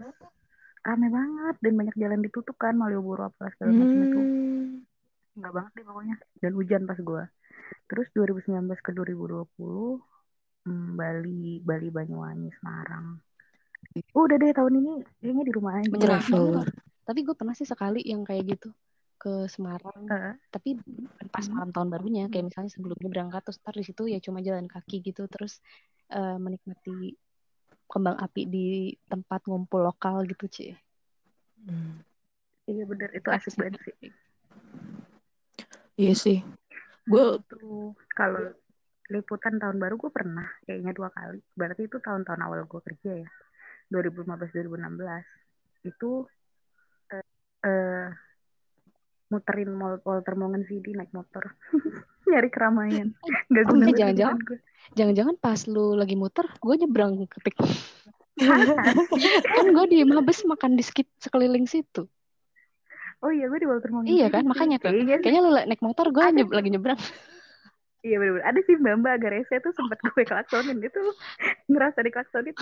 rame 0.81 1.09
banget 1.13 1.57
dan 1.61 1.73
banyak 1.77 1.97
jalan 1.97 2.21
ditutup 2.25 2.57
kan 2.57 2.73
Malioboro 2.77 3.29
apa 3.29 3.53
segala 3.57 3.73
macam 3.77 3.99
itu. 4.01 4.21
hmm. 4.21 4.69
nggak 5.41 5.53
banget 5.53 5.73
deh 5.77 5.85
pokoknya 5.87 6.17
dan 6.43 6.53
hujan 6.57 6.83
pas 6.89 6.99
gua 7.01 7.25
terus 7.87 8.09
2019 8.15 8.51
ke 8.83 8.91
2020 8.93 9.47
hmm, 10.67 10.89
Bali 10.99 11.61
Bali 11.63 11.89
Banyuwangi 11.89 12.51
Semarang 12.61 13.21
udah 14.15 14.37
deh 14.37 14.53
tahun 14.53 14.75
ini 14.85 14.93
kayaknya 15.19 15.45
di 15.49 15.53
rumah 15.57 15.73
aja 15.81 15.89
Menyerah. 15.89 16.21
Tapi 17.01 17.27
gue 17.27 17.35
pernah 17.35 17.57
sih 17.59 17.67
sekali 17.67 18.07
yang 18.07 18.23
kayak 18.23 18.55
gitu 18.55 18.71
ke 19.21 19.45
Semarang. 19.53 20.09
Heeh. 20.09 20.35
Tapi 20.49 20.81
pas 21.29 21.45
Hmm. 21.45 21.53
malam 21.61 21.71
tahun 21.77 21.89
barunya, 21.93 22.25
kayak 22.33 22.49
misalnya 22.49 22.73
sebelumnya 22.73 23.09
berangkat 23.13 23.45
terus 23.45 23.61
ntar 23.61 23.77
di 23.77 23.85
situ 23.85 24.03
ya 24.09 24.19
cuma 24.25 24.41
jalan 24.41 24.65
kaki 24.65 25.05
gitu, 25.05 25.29
terus 25.29 25.61
eh, 26.09 26.37
menikmati 26.41 27.15
kembang 27.85 28.17
api 28.17 28.43
di 28.49 28.67
tempat 29.07 29.45
ngumpul 29.45 29.85
lokal 29.85 30.25
gitu, 30.25 30.49
Ci. 30.49 30.73
Hmm. 31.61 32.01
iya 32.65 32.89
bener 32.89 33.13
itu 33.13 33.29
asik 33.29 33.55
banget 33.61 33.83
sih 33.85 34.11
Iya 36.01 36.15
sih. 36.17 36.39
Gue 37.05 37.37
tuh 37.45 37.93
kalau 38.17 38.41
liputan 39.11 39.59
tahun 39.61 39.77
baru 39.77 39.99
gue 40.01 40.09
pernah 40.15 40.47
kayaknya 40.65 40.95
dua 40.95 41.11
kali 41.11 41.43
berarti 41.59 41.91
itu 41.91 41.99
tahun-tahun 41.99 42.41
awal 42.47 42.63
gue 42.65 42.81
kerja 42.81 43.27
ya 43.27 43.29
2015 43.91 44.55
2016 44.55 45.27
itu 45.83 46.25
eh, 47.11 47.27
eh, 47.67 48.09
muterin 49.31 49.71
mall 49.73 50.03
Walter 50.03 50.35
Mongen 50.35 50.67
CD 50.67 50.93
naik 50.93 51.15
motor 51.15 51.55
nyari 52.31 52.51
keramaian 52.51 53.15
nggak 53.49 53.65
Oh, 53.67 53.71
guna 53.71 53.85
banget 53.87 53.99
jangan-jangan. 53.99 54.39
Jangan-jangan 54.91 55.37
pas 55.39 55.61
lu 55.71 55.95
lagi 55.95 56.19
muter, 56.19 56.51
gue 56.51 56.75
nyebrang 56.75 57.15
ke 57.25 57.39
pik. 57.47 57.57
kan 59.55 59.67
gue 59.71 59.85
di 59.87 60.03
Mabes 60.03 60.43
makan 60.43 60.75
di 60.75 60.83
skip 60.83 61.07
sekeliling 61.17 61.65
situ. 61.65 62.11
oh 63.21 63.31
iya 63.31 63.47
gue 63.47 63.61
di 63.61 63.69
Walter 63.71 63.93
Mongen 63.93 64.11
Iya 64.11 64.27
kan, 64.29 64.49
makanya 64.49 64.83
tuh. 64.83 64.91
Kayaknya 64.91 65.41
lu 65.41 65.51
naik 65.55 65.79
motor, 65.79 66.11
gue 66.11 66.25
Ada 66.25 66.43
lagi 66.43 66.71
nyebrang. 66.71 66.99
iya 68.01 68.17
bener-bener 68.17 68.49
ada 68.49 68.61
sih 68.65 68.81
mbak 68.81 68.95
mbak 68.97 69.13
agak 69.21 69.31
rese 69.37 69.61
tuh 69.61 69.77
sempat 69.77 70.01
gue 70.01 70.25
klaksonin 70.25 70.81
gitu 70.81 70.97
ngerasa 71.71 72.01
diklaksonin 72.01 72.57